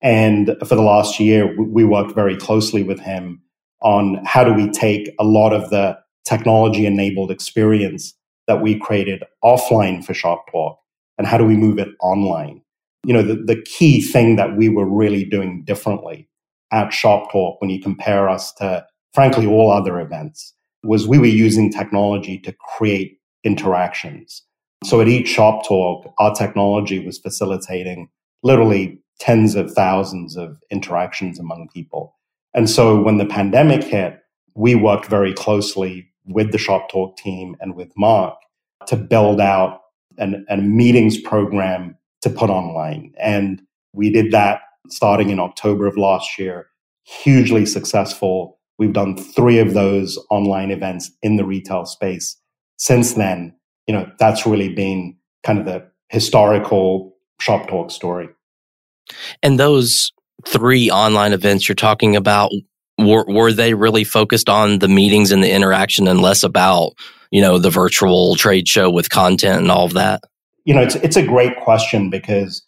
And 0.00 0.56
for 0.60 0.76
the 0.76 0.82
last 0.82 1.18
year, 1.18 1.54
we 1.60 1.84
worked 1.84 2.14
very 2.14 2.36
closely 2.36 2.84
with 2.84 3.00
him 3.00 3.42
on 3.82 4.20
how 4.24 4.44
do 4.44 4.52
we 4.52 4.70
take 4.70 5.12
a 5.18 5.24
lot 5.24 5.52
of 5.52 5.70
the 5.70 5.98
technology 6.24 6.86
enabled 6.86 7.30
experience 7.30 8.14
that 8.46 8.62
we 8.62 8.78
created 8.78 9.24
offline 9.42 10.04
for 10.04 10.14
Shop 10.14 10.44
Talk 10.50 10.78
and 11.18 11.26
how 11.26 11.38
do 11.38 11.44
we 11.44 11.56
move 11.56 11.78
it 11.78 11.88
online? 12.00 12.60
You 13.04 13.14
know, 13.14 13.22
the, 13.22 13.34
the 13.34 13.62
key 13.62 14.00
thing 14.00 14.36
that 14.36 14.56
we 14.56 14.68
were 14.68 14.88
really 14.88 15.24
doing 15.24 15.64
differently 15.64 16.28
at 16.72 16.92
Shop 16.92 17.30
Talk 17.30 17.60
when 17.60 17.70
you 17.70 17.80
compare 17.80 18.28
us 18.28 18.52
to, 18.54 18.84
frankly, 19.12 19.46
all 19.46 19.70
other 19.70 20.00
events 20.00 20.54
was 20.82 21.06
we 21.06 21.18
were 21.18 21.26
using 21.26 21.70
technology 21.70 22.38
to 22.38 22.54
create 22.76 23.18
interactions. 23.44 24.42
So 24.84 25.00
at 25.00 25.08
each 25.08 25.28
Shop 25.28 25.66
Talk, 25.66 26.12
our 26.18 26.34
technology 26.34 27.04
was 27.04 27.18
facilitating 27.18 28.08
literally 28.42 28.98
tens 29.18 29.54
of 29.54 29.72
thousands 29.72 30.36
of 30.36 30.58
interactions 30.70 31.38
among 31.38 31.68
people. 31.72 32.14
And 32.52 32.68
so 32.68 33.00
when 33.00 33.18
the 33.18 33.26
pandemic 33.26 33.84
hit, 33.84 34.18
we 34.54 34.74
worked 34.74 35.06
very 35.06 35.32
closely 35.32 36.08
with 36.26 36.52
the 36.52 36.58
Shop 36.58 36.88
Talk 36.90 37.16
team 37.16 37.56
and 37.60 37.74
with 37.74 37.92
Mark 37.96 38.34
to 38.86 38.96
build 38.96 39.40
out 39.40 39.80
an, 40.18 40.44
a 40.48 40.56
meetings 40.56 41.20
program 41.20 41.96
to 42.22 42.30
put 42.30 42.50
online. 42.50 43.12
And 43.18 43.62
we 43.92 44.10
did 44.10 44.32
that 44.32 44.60
starting 44.88 45.30
in 45.30 45.38
October 45.38 45.86
of 45.86 45.96
last 45.96 46.38
year, 46.38 46.68
hugely 47.04 47.66
successful. 47.66 48.58
We've 48.78 48.92
done 48.92 49.16
three 49.16 49.58
of 49.58 49.74
those 49.74 50.18
online 50.30 50.70
events 50.70 51.10
in 51.22 51.36
the 51.36 51.44
retail 51.44 51.86
space 51.86 52.36
since 52.76 53.14
then. 53.14 53.54
You 53.86 53.94
know, 53.94 54.10
that's 54.18 54.46
really 54.46 54.74
been 54.74 55.16
kind 55.42 55.58
of 55.58 55.64
the 55.64 55.86
historical 56.08 57.14
Shop 57.40 57.68
Talk 57.68 57.90
story. 57.90 58.28
And 59.42 59.60
those 59.60 60.12
three 60.46 60.90
online 60.90 61.32
events 61.32 61.68
you're 61.68 61.76
talking 61.76 62.16
about, 62.16 62.50
were, 62.98 63.24
were 63.26 63.52
they 63.52 63.74
really 63.74 64.04
focused 64.04 64.48
on 64.48 64.78
the 64.78 64.88
meetings 64.88 65.32
and 65.32 65.42
the 65.42 65.50
interaction 65.50 66.08
and 66.08 66.20
less 66.20 66.42
about, 66.42 66.92
you 67.34 67.40
know, 67.40 67.58
the 67.58 67.68
virtual 67.68 68.36
trade 68.36 68.68
show 68.68 68.88
with 68.88 69.10
content 69.10 69.60
and 69.60 69.68
all 69.68 69.84
of 69.84 69.94
that? 69.94 70.22
You 70.64 70.72
know, 70.72 70.82
it's, 70.82 70.94
it's 70.94 71.16
a 71.16 71.26
great 71.26 71.58
question 71.64 72.08
because 72.08 72.62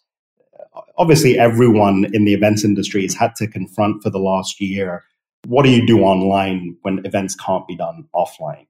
uh, 0.75 0.81
obviously 0.97 1.39
everyone 1.39 2.05
in 2.11 2.25
the 2.25 2.33
events 2.33 2.65
industry 2.65 3.03
has 3.03 3.15
had 3.15 3.33
to 3.37 3.47
confront 3.47 4.03
for 4.03 4.09
the 4.09 4.19
last 4.19 4.59
year 4.59 5.05
what 5.45 5.63
do 5.63 5.71
you 5.71 5.87
do 5.87 6.01
online 6.01 6.75
when 6.81 6.99
events 7.05 7.33
can't 7.33 7.65
be 7.65 7.77
done 7.77 8.09
offline? 8.13 8.67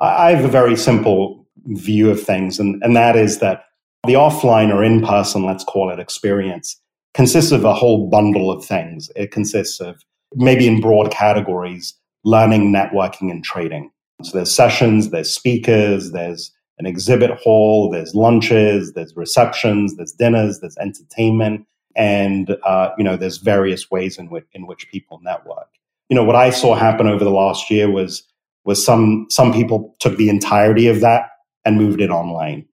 I 0.00 0.32
have 0.32 0.44
a 0.44 0.48
very 0.48 0.74
simple 0.76 1.46
view 1.66 2.10
of 2.10 2.20
things, 2.20 2.58
and, 2.58 2.82
and 2.82 2.96
that 2.96 3.14
is 3.14 3.38
that 3.38 3.66
the 4.04 4.14
offline 4.14 4.74
or 4.74 4.82
in 4.82 5.00
person, 5.00 5.44
let's 5.44 5.62
call 5.62 5.90
it 5.90 6.00
experience, 6.00 6.80
consists 7.14 7.52
of 7.52 7.64
a 7.64 7.72
whole 7.72 8.10
bundle 8.10 8.50
of 8.50 8.64
things. 8.64 9.10
It 9.14 9.30
consists 9.30 9.80
of 9.80 10.02
maybe 10.34 10.66
in 10.66 10.80
broad 10.80 11.12
categories, 11.12 11.94
learning, 12.24 12.72
networking, 12.72 13.30
and 13.30 13.44
trading. 13.44 13.92
So 14.22 14.38
there's 14.38 14.54
sessions, 14.54 15.10
there's 15.10 15.32
speakers, 15.32 16.12
there's 16.12 16.52
an 16.78 16.86
exhibit 16.86 17.30
hall, 17.38 17.90
there's 17.90 18.14
lunches, 18.14 18.92
there's 18.92 19.16
receptions, 19.16 19.96
there's 19.96 20.12
dinners, 20.12 20.60
there's 20.60 20.76
entertainment, 20.78 21.66
and 21.94 22.56
uh, 22.64 22.90
you 22.98 23.04
know 23.04 23.16
there's 23.16 23.38
various 23.38 23.90
ways 23.90 24.18
in 24.18 24.28
which 24.28 24.46
in 24.52 24.66
which 24.66 24.88
people 24.90 25.20
network. 25.22 25.68
You 26.08 26.16
know 26.16 26.24
what 26.24 26.36
I 26.36 26.50
saw 26.50 26.74
happen 26.74 27.06
over 27.06 27.24
the 27.24 27.30
last 27.30 27.70
year 27.70 27.90
was 27.90 28.22
was 28.64 28.84
some 28.84 29.26
some 29.30 29.52
people 29.52 29.94
took 29.98 30.16
the 30.16 30.28
entirety 30.28 30.88
of 30.88 31.00
that 31.00 31.30
and 31.64 31.76
moved 31.76 32.00
it 32.00 32.10
online 32.10 32.66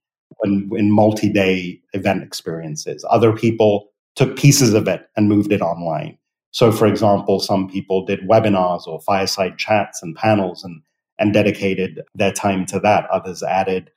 in, 0.43 0.69
in 0.75 0.91
multi-day 0.91 1.81
event 1.93 2.23
experiences. 2.23 3.05
Other 3.09 3.33
people 3.33 3.89
took 4.15 4.37
pieces 4.37 4.73
of 4.73 4.87
it 4.87 5.09
and 5.15 5.27
moved 5.27 5.51
it 5.51 5.61
online. 5.61 6.17
So, 6.51 6.71
for 6.71 6.85
example, 6.85 7.39
some 7.39 7.67
people 7.67 8.05
did 8.05 8.27
webinars 8.29 8.85
or 8.85 9.01
fireside 9.01 9.57
chats 9.57 10.03
and 10.03 10.15
panels 10.15 10.63
and, 10.63 10.81
and 11.23 11.33
dedicated 11.33 12.01
their 12.13 12.31
time 12.31 12.65
to 12.67 12.79
that. 12.81 13.09
Others 13.09 13.43
added 13.43 13.89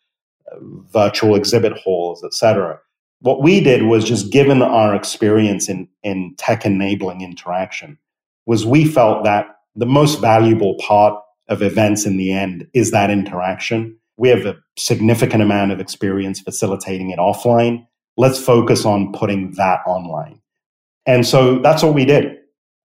uh, 0.51 0.57
virtual 0.93 1.35
exhibit 1.35 1.73
halls, 1.77 2.25
etc. 2.25 2.79
What 3.21 3.43
we 3.43 3.61
did 3.61 3.83
was 3.83 4.05
just 4.05 4.33
given 4.33 4.63
our 4.63 4.95
experience 4.95 5.69
in, 5.69 5.89
in 6.03 6.35
tech 6.39 6.65
enabling 6.65 7.21
interaction, 7.21 7.99
was 8.47 8.65
we 8.65 8.87
felt 8.87 9.25
that 9.25 9.47
the 9.75 9.87
most 9.87 10.21
valuable 10.21 10.77
part 10.77 11.21
of 11.49 11.63
events 11.63 12.07
in 12.07 12.17
the 12.17 12.33
end 12.33 12.67
is 12.73 12.91
that 12.93 13.11
interaction. 13.11 13.99
We 14.17 14.29
have 14.31 14.47
a 14.47 14.57
significant 14.79 15.43
amount 15.43 15.73
of 15.73 15.81
experience 15.81 16.41
facilitating 16.41 17.11
it 17.11 17.19
offline 17.19 17.87
let's 18.17 18.43
focus 18.43 18.85
on 18.85 19.13
putting 19.13 19.53
that 19.53 19.81
online. 19.87 20.41
And 21.05 21.27
so 21.27 21.59
that's 21.59 21.83
what 21.83 21.95
we 21.95 22.05
did. 22.05 22.39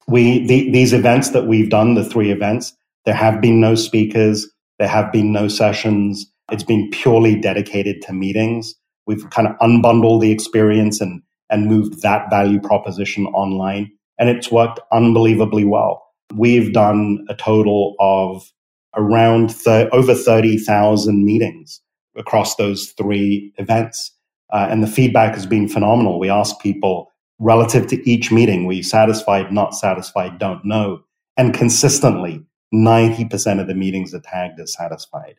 We, 0.07 0.47
the, 0.47 0.71
these 0.71 0.93
events 0.93 1.31
that 1.31 1.47
we've 1.47 1.71
done, 1.71 1.95
the 1.95 2.05
three 2.05 2.31
events, 2.31 2.77
there 3.05 3.15
have 3.15 3.41
been 3.41 3.61
no 3.61 3.75
speakers. 3.75 4.49
There 4.79 4.89
have 4.89 5.13
been 5.13 5.33
no 5.33 5.49
sessions. 5.49 6.27
It's 6.51 6.65
been 6.65 6.91
purely 6.91 7.39
dedicated 7.39 8.03
to 8.03 8.13
meetings. 8.13 8.75
We've 9.07 9.29
kind 9.31 9.49
of 9.49 9.57
unbundled 9.59 10.21
the 10.21 10.33
experience 10.33 11.01
and, 11.01 11.23
and 11.49 11.67
moved 11.67 12.03
that 12.03 12.31
value 12.31 12.61
proposition 12.61 13.27
online. 13.27 13.91
And 14.19 14.29
it's 14.29 14.51
worked 14.51 14.81
unbelievably 14.93 15.65
well. 15.65 16.03
We've 16.35 16.73
done 16.73 17.25
a 17.29 17.35
total 17.35 17.95
of 17.99 18.51
around 18.97 19.55
thir- 19.55 19.89
over 19.93 20.15
30,000 20.15 21.25
meetings 21.25 21.81
across 22.17 22.57
those 22.57 22.93
three 22.99 23.53
events. 23.57 24.13
Uh, 24.53 24.67
and 24.71 24.83
the 24.83 24.89
feedback 24.89 25.35
has 25.35 25.47
been 25.47 25.69
phenomenal. 25.69 26.19
We 26.19 26.29
ask 26.29 26.61
people 26.61 27.11
relative 27.39 27.87
to 27.89 28.11
each 28.11 28.31
meeting, 28.31 28.71
you 28.71 28.83
satisfied, 28.83 29.53
not 29.53 29.75
satisfied, 29.75 30.39
don't 30.39 30.65
know? 30.65 31.01
And 31.37 31.55
consistently, 31.55 32.45
90% 32.73 33.61
of 33.61 33.67
the 33.67 33.75
meetings 33.75 34.15
are 34.15 34.21
tagged 34.21 34.61
as 34.61 34.73
satisfied. 34.73 35.37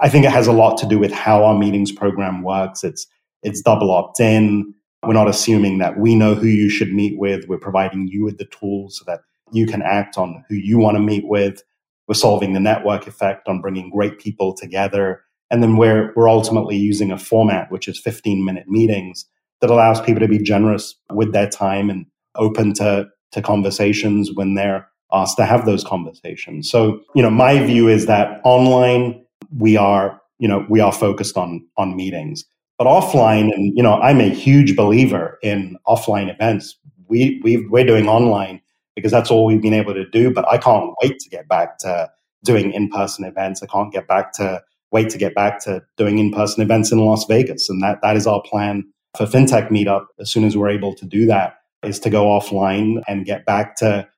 I 0.00 0.08
think 0.08 0.24
it 0.24 0.30
has 0.30 0.46
a 0.46 0.52
lot 0.52 0.78
to 0.78 0.86
do 0.86 0.98
with 0.98 1.12
how 1.12 1.44
our 1.44 1.56
meetings 1.56 1.92
program 1.92 2.42
works. 2.42 2.84
It's, 2.84 3.06
it's 3.42 3.60
double 3.60 3.90
opt 3.90 4.20
in. 4.20 4.74
We're 5.02 5.12
not 5.12 5.28
assuming 5.28 5.78
that 5.78 5.98
we 5.98 6.14
know 6.14 6.34
who 6.34 6.46
you 6.46 6.70
should 6.70 6.94
meet 6.94 7.18
with. 7.18 7.46
We're 7.48 7.58
providing 7.58 8.08
you 8.08 8.24
with 8.24 8.38
the 8.38 8.46
tools 8.46 8.98
so 8.98 9.04
that 9.06 9.20
you 9.52 9.66
can 9.66 9.82
act 9.82 10.16
on 10.16 10.44
who 10.48 10.54
you 10.54 10.78
want 10.78 10.96
to 10.96 11.02
meet 11.02 11.26
with. 11.26 11.62
We're 12.08 12.14
solving 12.14 12.54
the 12.54 12.60
network 12.60 13.06
effect 13.06 13.48
on 13.48 13.60
bringing 13.60 13.90
great 13.90 14.18
people 14.18 14.54
together 14.54 15.24
and 15.50 15.62
then 15.62 15.76
we're, 15.76 16.12
we're 16.16 16.28
ultimately 16.28 16.76
using 16.76 17.12
a 17.12 17.18
format, 17.18 17.70
which 17.70 17.86
is 17.86 17.98
15 18.00 18.44
minute 18.44 18.64
meetings 18.66 19.26
that 19.60 19.70
allows 19.70 20.00
people 20.00 20.20
to 20.20 20.28
be 20.28 20.38
generous 20.38 20.96
with 21.12 21.32
their 21.32 21.48
time 21.48 21.90
and 21.90 22.06
open 22.34 22.72
to, 22.74 23.08
to 23.32 23.40
conversations 23.42 24.32
when 24.34 24.54
they're 24.54 24.88
asked 25.14 25.36
to 25.38 25.46
have 25.46 25.64
those 25.64 25.84
conversations. 25.84 26.70
So, 26.70 27.00
you 27.14 27.22
know, 27.22 27.30
my 27.30 27.64
view 27.64 27.88
is 27.88 28.06
that 28.06 28.40
online 28.44 29.24
we 29.56 29.76
are, 29.76 30.20
you 30.38 30.48
know, 30.48 30.66
we 30.68 30.80
are 30.80 30.92
focused 30.92 31.36
on, 31.36 31.64
on 31.76 31.96
meetings, 31.96 32.44
but 32.76 32.86
offline, 32.86 33.54
and, 33.54 33.72
you 33.76 33.82
know, 33.82 33.94
I'm 34.00 34.20
a 34.20 34.28
huge 34.28 34.74
believer 34.76 35.38
in 35.42 35.78
offline 35.86 36.32
events. 36.32 36.76
We, 37.08 37.40
we 37.44 37.66
we're 37.68 37.86
doing 37.86 38.08
online 38.08 38.60
because 38.96 39.12
that's 39.12 39.30
all 39.30 39.46
we've 39.46 39.62
been 39.62 39.72
able 39.74 39.94
to 39.94 40.08
do, 40.10 40.32
but 40.32 40.44
I 40.50 40.58
can't 40.58 40.92
wait 41.02 41.18
to 41.20 41.30
get 41.30 41.48
back 41.48 41.78
to 41.78 42.10
doing 42.42 42.72
in-person 42.72 43.24
events. 43.24 43.62
I 43.62 43.66
can't 43.66 43.92
get 43.92 44.08
back 44.08 44.32
to 44.34 44.62
wait 44.90 45.10
to 45.10 45.18
get 45.18 45.34
back 45.34 45.62
to 45.64 45.82
doing 45.96 46.18
in-person 46.18 46.62
events 46.62 46.92
in 46.92 46.98
Las 46.98 47.24
Vegas. 47.26 47.68
And 47.68 47.82
that, 47.82 48.00
that 48.02 48.16
is 48.16 48.26
our 48.26 48.42
plan 48.42 48.84
for 49.16 49.26
FinTech 49.26 49.68
Meetup. 49.68 50.06
As 50.18 50.30
soon 50.30 50.44
as 50.44 50.56
we're 50.56 50.70
able 50.70 50.94
to 50.96 51.06
do 51.06 51.26
that, 51.26 51.56
is 51.84 52.00
to 52.00 52.10
go 52.10 52.26
offline 52.26 53.02
and 53.06 53.26
get 53.26 53.44
back 53.44 53.76
to 53.76 54.08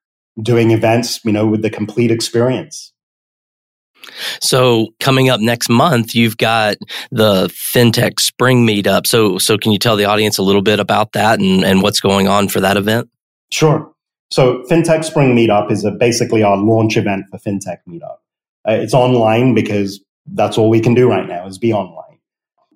doing 0.42 0.70
events, 0.70 1.24
you 1.24 1.32
know, 1.32 1.46
with 1.46 1.62
the 1.62 1.70
complete 1.70 2.10
experience. 2.10 2.92
So 4.40 4.88
coming 5.00 5.28
up 5.28 5.40
next 5.40 5.68
month, 5.68 6.14
you've 6.14 6.36
got 6.36 6.76
the 7.10 7.48
FinTech 7.48 8.20
Spring 8.20 8.66
Meetup. 8.66 9.06
So, 9.06 9.38
so 9.38 9.58
can 9.58 9.72
you 9.72 9.78
tell 9.78 9.96
the 9.96 10.04
audience 10.04 10.38
a 10.38 10.42
little 10.42 10.62
bit 10.62 10.78
about 10.78 11.12
that 11.12 11.40
and, 11.40 11.64
and 11.64 11.82
what's 11.82 12.00
going 12.00 12.28
on 12.28 12.48
for 12.48 12.60
that 12.60 12.76
event? 12.76 13.08
Sure. 13.50 13.92
So 14.30 14.62
FinTech 14.70 15.04
Spring 15.04 15.34
Meetup 15.36 15.70
is 15.70 15.84
a, 15.84 15.90
basically 15.90 16.42
our 16.42 16.56
launch 16.56 16.96
event 16.96 17.26
for 17.30 17.38
FinTech 17.38 17.78
Meetup. 17.88 18.18
Uh, 18.68 18.72
it's 18.72 18.94
online 18.94 19.54
because 19.54 20.00
that's 20.26 20.58
all 20.58 20.68
we 20.68 20.80
can 20.80 20.94
do 20.94 21.08
right 21.08 21.28
now 21.28 21.46
is 21.46 21.58
be 21.58 21.72
online. 21.72 22.18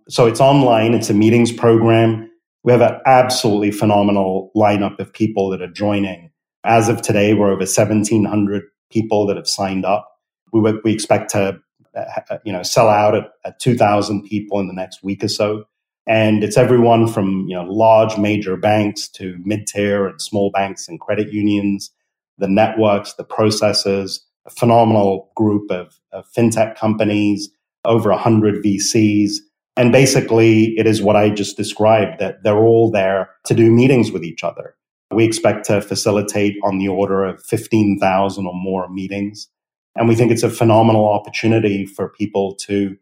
So 0.08 0.26
it's 0.26 0.40
online. 0.40 0.94
It's 0.94 1.10
a 1.10 1.14
meetings 1.14 1.52
program. 1.52 2.30
We 2.62 2.72
have 2.72 2.80
an 2.82 3.00
absolutely 3.06 3.70
phenomenal 3.70 4.50
lineup 4.56 4.98
of 4.98 5.12
people 5.12 5.50
that 5.50 5.62
are 5.62 5.70
joining. 5.70 6.29
As 6.64 6.88
of 6.88 7.02
today, 7.02 7.34
we're 7.34 7.50
over 7.50 7.60
1,700 7.60 8.62
people 8.90 9.26
that 9.26 9.36
have 9.36 9.48
signed 9.48 9.84
up. 9.84 10.08
We, 10.52 10.60
we 10.84 10.92
expect 10.92 11.30
to, 11.30 11.60
uh, 11.96 12.38
you 12.44 12.52
know, 12.52 12.62
sell 12.62 12.88
out 12.88 13.14
at, 13.14 13.30
at 13.44 13.58
2,000 13.60 14.24
people 14.24 14.60
in 14.60 14.66
the 14.66 14.74
next 14.74 15.02
week 15.02 15.24
or 15.24 15.28
so. 15.28 15.64
And 16.06 16.42
it's 16.42 16.56
everyone 16.56 17.06
from 17.06 17.46
you 17.46 17.54
know 17.54 17.62
large 17.64 18.16
major 18.18 18.56
banks 18.56 19.06
to 19.10 19.36
mid-tier 19.44 20.06
and 20.06 20.20
small 20.20 20.50
banks 20.50 20.88
and 20.88 20.98
credit 20.98 21.32
unions, 21.32 21.90
the 22.38 22.48
networks, 22.48 23.12
the 23.14 23.24
processors, 23.24 24.18
a 24.46 24.50
phenomenal 24.50 25.30
group 25.36 25.70
of, 25.70 26.00
of 26.12 26.26
fintech 26.32 26.76
companies, 26.76 27.50
over 27.84 28.10
100 28.10 28.64
VCs. 28.64 29.34
And 29.76 29.92
basically, 29.92 30.74
it 30.76 30.86
is 30.86 31.00
what 31.00 31.16
I 31.16 31.30
just 31.30 31.56
described 31.56 32.18
that 32.18 32.42
they're 32.42 32.58
all 32.58 32.90
there 32.90 33.30
to 33.46 33.54
do 33.54 33.70
meetings 33.70 34.10
with 34.10 34.24
each 34.24 34.42
other. 34.42 34.74
We 35.12 35.24
expect 35.24 35.66
to 35.66 35.80
facilitate 35.80 36.56
on 36.62 36.78
the 36.78 36.88
order 36.88 37.24
of 37.24 37.42
15,000 37.44 38.46
or 38.46 38.54
more 38.54 38.88
meetings. 38.88 39.48
And 39.96 40.08
we 40.08 40.14
think 40.14 40.30
it's 40.30 40.44
a 40.44 40.50
phenomenal 40.50 41.08
opportunity 41.08 41.84
for 41.84 42.10
people 42.10 42.54
to 42.66 42.96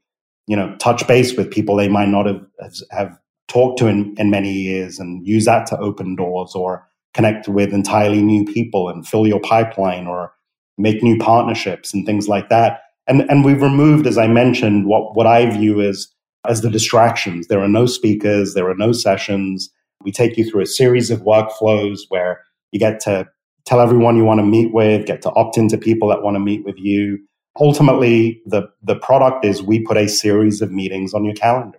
you 0.49 0.57
know, 0.57 0.75
touch 0.77 1.07
base 1.07 1.37
with 1.37 1.51
people 1.51 1.77
they 1.77 1.89
might 1.89 2.09
not 2.09 2.27
have, 2.27 2.45
have 2.91 3.17
talked 3.49 3.79
to 3.79 3.87
in, 3.87 4.15
in 4.17 4.31
many 4.31 4.51
years 4.51 4.99
and 4.99 5.25
use 5.25 5.45
that 5.45 5.67
to 5.67 5.79
open 5.79 6.17
doors 6.17 6.55
or 6.55 6.89
connect 7.15 7.49
with 7.49 7.73
entirely 7.73 8.23
new 8.23 8.45
people 8.45 8.89
and 8.89 9.07
fill 9.07 9.27
your 9.27 9.41
pipeline 9.41 10.07
or 10.07 10.33
make 10.79 11.03
new 11.03 11.19
partnerships 11.19 11.93
and 11.93 12.07
things 12.07 12.29
like 12.29 12.49
that. 12.49 12.81
And, 13.07 13.23
and 13.31 13.45
we've 13.45 13.63
removed, 13.63 14.07
as 14.07 14.17
I 14.17 14.27
mentioned, 14.27 14.87
what, 14.87 15.15
what 15.15 15.27
I 15.27 15.51
view 15.51 15.83
as, 15.83 16.09
as 16.47 16.63
the 16.63 16.71
distractions. 16.71 17.49
There 17.49 17.63
are 17.63 17.69
no 17.69 17.85
speakers, 17.87 18.55
there 18.55 18.69
are 18.69 18.77
no 18.77 18.93
sessions. 18.93 19.71
We 20.05 20.13
take 20.13 20.37
you 20.37 20.49
through 20.49 20.63
a 20.63 20.67
series 20.67 21.11
of 21.11 21.23
workflows 21.23 22.01
where 22.09 22.45
you 22.73 22.79
get 22.79 23.01
to 23.01 23.29
tell 23.67 23.81
everyone 23.81 24.17
you 24.17 24.25
want 24.25 24.41
to 24.41 24.47
meet 24.47 24.73
with, 24.73 25.07
get 25.07 25.23
to 25.23 25.31
opt 25.33 25.59
into 25.59 25.77
people 25.77 26.09
that 26.09 26.23
want 26.23 26.37
to 26.37 26.41
meet 26.41 26.65
with 26.65 26.79
you, 26.79 27.19
ultimately 27.61 28.43
the, 28.47 28.63
the 28.83 28.97
product 28.97 29.45
is 29.45 29.63
we 29.63 29.81
put 29.81 29.97
a 29.97 30.09
series 30.09 30.63
of 30.63 30.71
meetings 30.71 31.15
on 31.15 31.25
your 31.25 31.35
calendar. 31.35 31.79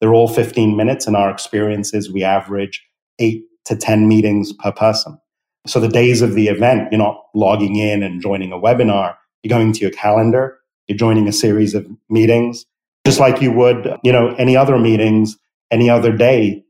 They're 0.00 0.14
all 0.14 0.28
15 0.28 0.76
minutes. 0.76 1.06
In 1.06 1.14
our 1.14 1.30
experiences, 1.30 2.10
we 2.10 2.22
average 2.22 2.84
eight 3.18 3.44
to 3.64 3.76
10 3.76 4.08
meetings 4.08 4.52
per 4.52 4.72
person. 4.72 5.18
So 5.66 5.80
the 5.80 5.88
days 5.88 6.22
of 6.22 6.34
the 6.34 6.48
event, 6.48 6.88
you're 6.90 6.98
not 6.98 7.20
logging 7.34 7.76
in 7.76 8.02
and 8.02 8.22
joining 8.22 8.52
a 8.52 8.58
webinar. 8.58 9.16
You're 9.42 9.50
going 9.50 9.72
to 9.72 9.80
your 9.80 9.90
calendar. 9.90 10.58
You're 10.86 10.98
joining 10.98 11.28
a 11.28 11.32
series 11.32 11.74
of 11.74 11.86
meetings, 12.08 12.64
just 13.04 13.20
like 13.20 13.42
you 13.42 13.52
would, 13.52 13.98
you 14.02 14.12
know, 14.12 14.34
any 14.38 14.56
other 14.56 14.78
meetings, 14.78 15.36
any 15.70 15.90
other 15.90 16.16
day, 16.16 16.64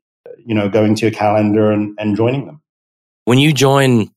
you 0.49 0.55
know, 0.55 0.69
going 0.69 0.95
to 0.95 1.03
your 1.03 1.11
calendar 1.11 1.71
and, 1.71 1.95
and 2.01 2.17
joining 2.17 2.47
them. 2.47 2.63
When 3.27 3.39
you 3.39 3.53
join 3.53 4.11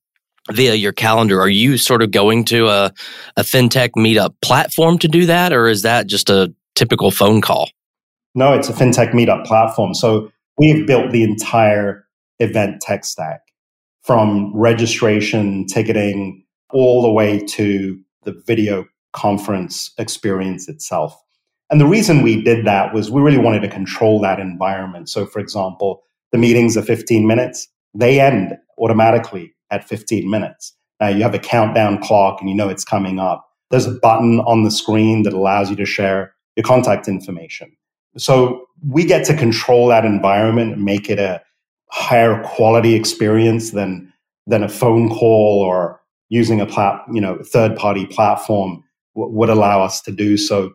via 0.49 0.75
your 0.75 0.93
calendar, 0.93 1.41
are 1.41 1.49
you 1.49 1.77
sort 1.77 2.01
of 2.01 2.11
going 2.11 2.45
to 2.45 2.67
a, 2.67 2.93
a 3.35 3.41
fintech 3.41 3.91
meetup 3.97 4.33
platform 4.41 4.97
to 4.99 5.09
do 5.09 5.25
that, 5.25 5.51
or 5.51 5.67
is 5.67 5.81
that 5.81 6.07
just 6.07 6.29
a 6.29 6.51
typical 6.73 7.11
phone 7.11 7.41
call? 7.41 7.69
No, 8.33 8.53
it's 8.53 8.69
a 8.69 8.73
fintech 8.73 9.11
meetup 9.11 9.45
platform. 9.45 9.93
So 9.93 10.31
we've 10.57 10.87
built 10.87 11.11
the 11.11 11.23
entire 11.23 12.07
event 12.39 12.81
tech 12.81 13.03
stack 13.03 13.41
from 14.01 14.55
registration, 14.55 15.67
ticketing, 15.67 16.45
all 16.71 17.01
the 17.01 17.11
way 17.11 17.39
to 17.39 17.99
the 18.23 18.41
video 18.47 18.85
conference 19.11 19.91
experience 19.97 20.69
itself. 20.69 21.21
And 21.69 21.81
the 21.81 21.85
reason 21.85 22.21
we 22.21 22.41
did 22.41 22.65
that 22.65 22.93
was 22.93 23.11
we 23.11 23.21
really 23.21 23.37
wanted 23.37 23.63
to 23.63 23.69
control 23.69 24.21
that 24.21 24.39
environment. 24.39 25.09
So, 25.09 25.25
for 25.25 25.39
example, 25.39 26.03
the 26.31 26.37
meetings 26.37 26.77
are 26.77 26.81
15 26.81 27.27
minutes, 27.27 27.67
they 27.93 28.19
end 28.19 28.57
automatically 28.79 29.53
at 29.69 29.87
15 29.87 30.29
minutes. 30.29 30.75
Now 30.99 31.07
you 31.07 31.23
have 31.23 31.33
a 31.33 31.39
countdown 31.39 32.01
clock 32.01 32.39
and 32.39 32.49
you 32.49 32.55
know 32.55 32.69
it's 32.69 32.85
coming 32.85 33.19
up. 33.19 33.47
There's 33.69 33.87
a 33.87 33.91
button 33.91 34.39
on 34.41 34.63
the 34.63 34.71
screen 34.71 35.23
that 35.23 35.33
allows 35.33 35.69
you 35.69 35.75
to 35.77 35.85
share 35.85 36.33
your 36.55 36.63
contact 36.63 37.07
information. 37.07 37.71
So 38.17 38.65
we 38.87 39.05
get 39.05 39.25
to 39.25 39.35
control 39.35 39.87
that 39.87 40.05
environment 40.05 40.73
and 40.73 40.83
make 40.83 41.09
it 41.09 41.19
a 41.19 41.41
higher 41.89 42.41
quality 42.43 42.95
experience 42.95 43.71
than 43.71 44.11
than 44.47 44.63
a 44.63 44.69
phone 44.69 45.09
call 45.09 45.61
or 45.61 46.01
using 46.29 46.59
a 46.59 46.65
plat, 46.65 47.01
you 47.11 47.21
know, 47.21 47.37
third 47.43 47.75
party 47.75 48.05
platform 48.05 48.83
w- 49.15 49.33
would 49.33 49.49
allow 49.49 49.83
us 49.83 50.01
to 50.01 50.11
do. 50.11 50.35
So 50.35 50.73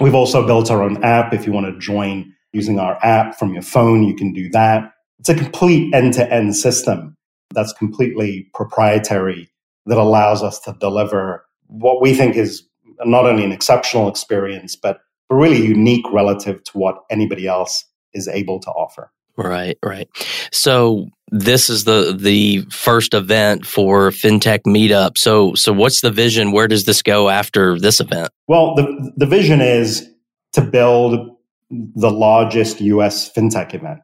we've 0.00 0.14
also 0.14 0.46
built 0.46 0.70
our 0.70 0.82
own 0.82 1.02
app. 1.04 1.32
If 1.32 1.46
you 1.46 1.52
want 1.52 1.66
to 1.66 1.78
join 1.78 2.32
using 2.52 2.78
our 2.78 2.98
app 3.04 3.38
from 3.38 3.52
your 3.52 3.62
phone, 3.62 4.02
you 4.02 4.14
can 4.14 4.32
do 4.32 4.48
that. 4.50 4.92
It's 5.18 5.28
a 5.28 5.34
complete 5.34 5.94
end 5.94 6.14
to 6.14 6.32
end 6.32 6.56
system 6.56 7.16
that's 7.54 7.72
completely 7.72 8.48
proprietary 8.54 9.50
that 9.86 9.98
allows 9.98 10.42
us 10.42 10.60
to 10.60 10.76
deliver 10.80 11.44
what 11.66 12.00
we 12.00 12.14
think 12.14 12.36
is 12.36 12.62
not 13.04 13.26
only 13.26 13.44
an 13.44 13.52
exceptional 13.52 14.08
experience, 14.08 14.76
but 14.76 15.00
really 15.30 15.64
unique 15.64 16.04
relative 16.12 16.62
to 16.64 16.72
what 16.78 17.02
anybody 17.10 17.46
else 17.46 17.84
is 18.12 18.28
able 18.28 18.60
to 18.60 18.70
offer. 18.70 19.12
Right, 19.36 19.78
right. 19.84 20.08
So 20.52 21.06
this 21.28 21.70
is 21.70 21.84
the 21.84 22.14
the 22.18 22.62
first 22.70 23.14
event 23.14 23.64
for 23.64 24.10
FinTech 24.10 24.60
Meetup. 24.66 25.16
So 25.16 25.54
so 25.54 25.72
what's 25.72 26.02
the 26.02 26.10
vision? 26.10 26.52
Where 26.52 26.68
does 26.68 26.84
this 26.84 27.02
go 27.02 27.28
after 27.30 27.78
this 27.78 28.00
event? 28.00 28.30
Well, 28.48 28.74
the 28.74 29.12
the 29.16 29.26
vision 29.26 29.60
is 29.60 30.08
to 30.52 30.60
build 30.60 31.36
the 31.70 32.10
largest 32.10 32.80
US 32.80 33.32
FinTech 33.32 33.74
event. 33.74 34.00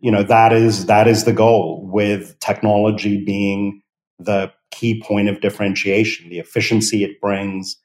You 0.00 0.10
know 0.10 0.22
that 0.24 0.52
is 0.52 0.86
that 0.86 1.06
is 1.06 1.24
the 1.24 1.32
goal 1.32 1.88
with 1.90 2.38
technology 2.40 3.24
being 3.24 3.82
the 4.18 4.52
key 4.70 5.02
point 5.02 5.28
of 5.28 5.40
differentiation 5.40 6.30
the 6.30 6.38
efficiency 6.38 7.04
it 7.04 7.20
brings 7.20 7.76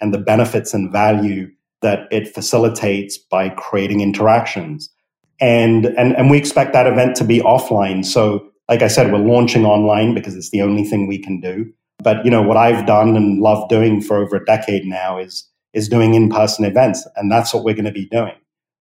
and 0.00 0.12
the 0.12 0.18
benefits 0.18 0.72
and 0.74 0.92
value 0.92 1.50
that 1.82 2.06
it 2.10 2.32
facilitates 2.32 3.18
by 3.18 3.50
creating 3.50 4.00
interactions. 4.00 4.90
And 5.40 5.86
and 5.86 6.16
and 6.16 6.30
we 6.30 6.38
expect 6.38 6.72
that 6.72 6.86
event 6.86 7.14
to 7.16 7.24
be 7.24 7.40
offline. 7.40 8.04
So 8.04 8.48
like 8.68 8.82
i 8.82 8.88
said 8.88 9.12
we're 9.12 9.18
launching 9.18 9.64
online 9.64 10.14
because 10.14 10.34
it's 10.34 10.50
the 10.50 10.62
only 10.62 10.84
thing 10.84 11.06
we 11.06 11.18
can 11.18 11.40
do. 11.40 11.70
But 12.02 12.24
you 12.24 12.30
know 12.30 12.42
what 12.42 12.56
i've 12.56 12.86
done 12.86 13.16
and 13.16 13.40
love 13.40 13.68
doing 13.68 14.00
for 14.00 14.16
over 14.16 14.36
a 14.36 14.44
decade 14.44 14.84
now 14.84 15.18
is 15.18 15.48
is 15.72 15.88
doing 15.88 16.14
in-person 16.14 16.64
events 16.64 17.06
and 17.16 17.30
that's 17.30 17.52
what 17.52 17.64
we're 17.64 17.74
going 17.74 17.84
to 17.84 17.92
be 17.92 18.06
doing 18.06 18.32